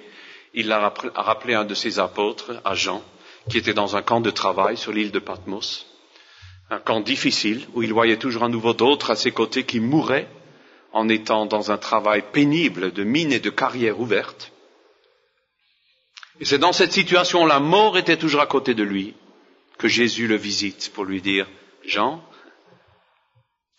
il 0.54 0.66
l'a 0.68 0.92
rappelé 1.14 1.54
à 1.54 1.60
un 1.60 1.64
de 1.64 1.74
ses 1.74 1.98
apôtres, 1.98 2.60
à 2.64 2.74
Jean, 2.74 3.02
qui 3.48 3.58
était 3.58 3.74
dans 3.74 3.96
un 3.96 4.02
camp 4.02 4.20
de 4.20 4.30
travail 4.30 4.76
sur 4.76 4.92
l'île 4.92 5.12
de 5.12 5.18
Patmos, 5.18 5.86
un 6.70 6.78
camp 6.78 7.00
difficile 7.00 7.66
où 7.74 7.82
il 7.82 7.92
voyait 7.92 8.18
toujours 8.18 8.44
à 8.44 8.48
nouveau 8.48 8.72
d'autres 8.72 9.10
à 9.10 9.16
ses 9.16 9.30
côtés 9.30 9.64
qui 9.64 9.78
mouraient 9.78 10.28
en 10.92 11.08
étant 11.08 11.46
dans 11.46 11.70
un 11.70 11.78
travail 11.78 12.24
pénible 12.32 12.92
de 12.92 13.04
mine 13.04 13.32
et 13.32 13.40
de 13.40 13.50
carrière 13.50 14.00
ouverte. 14.00 14.52
Et 16.40 16.44
c'est 16.44 16.58
dans 16.58 16.72
cette 16.72 16.92
situation, 16.92 17.46
la 17.46 17.60
mort 17.60 17.96
était 17.96 18.16
toujours 18.16 18.40
à 18.40 18.46
côté 18.46 18.74
de 18.74 18.82
lui, 18.82 19.14
que 19.78 19.88
Jésus 19.88 20.26
le 20.26 20.36
visite 20.36 20.90
pour 20.94 21.04
lui 21.04 21.20
dire, 21.20 21.46
Jean, 21.84 22.22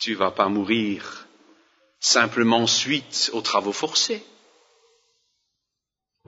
tu 0.04 0.16
vas 0.16 0.32
pas 0.32 0.50
mourir 0.50 1.28
simplement 2.02 2.68
suite 2.68 3.32
aux 3.32 3.42
travaux 3.42 3.72
forcés. 3.72 4.22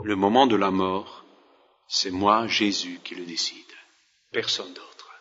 Le 0.01 0.15
moment 0.15 0.47
de 0.47 0.55
la 0.55 0.71
mort, 0.71 1.25
c'est 1.89 2.11
moi, 2.11 2.47
Jésus, 2.47 3.01
qui 3.03 3.15
le 3.15 3.25
décide, 3.25 3.73
personne 4.31 4.73
d'autre. 4.73 5.11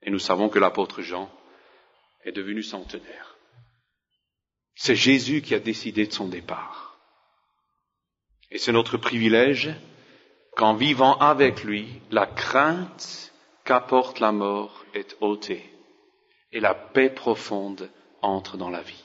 Et 0.00 0.10
nous 0.10 0.18
savons 0.18 0.48
que 0.48 0.58
l'apôtre 0.58 1.02
Jean 1.02 1.30
est 2.24 2.32
devenu 2.32 2.62
centenaire. 2.62 3.36
C'est 4.74 4.96
Jésus 4.96 5.42
qui 5.42 5.54
a 5.54 5.60
décidé 5.60 6.06
de 6.06 6.12
son 6.12 6.28
départ. 6.28 6.98
Et 8.50 8.56
c'est 8.56 8.72
notre 8.72 8.96
privilège 8.96 9.74
qu'en 10.56 10.74
vivant 10.74 11.18
avec 11.18 11.64
lui, 11.64 12.00
la 12.10 12.24
crainte 12.24 13.30
qu'apporte 13.64 14.20
la 14.20 14.32
mort 14.32 14.86
est 14.94 15.18
ôtée 15.20 15.71
et 16.52 16.60
la 16.60 16.74
paix 16.74 17.08
profonde 17.10 17.90
entre 18.20 18.56
dans 18.56 18.70
la 18.70 18.82
vie. 18.82 19.04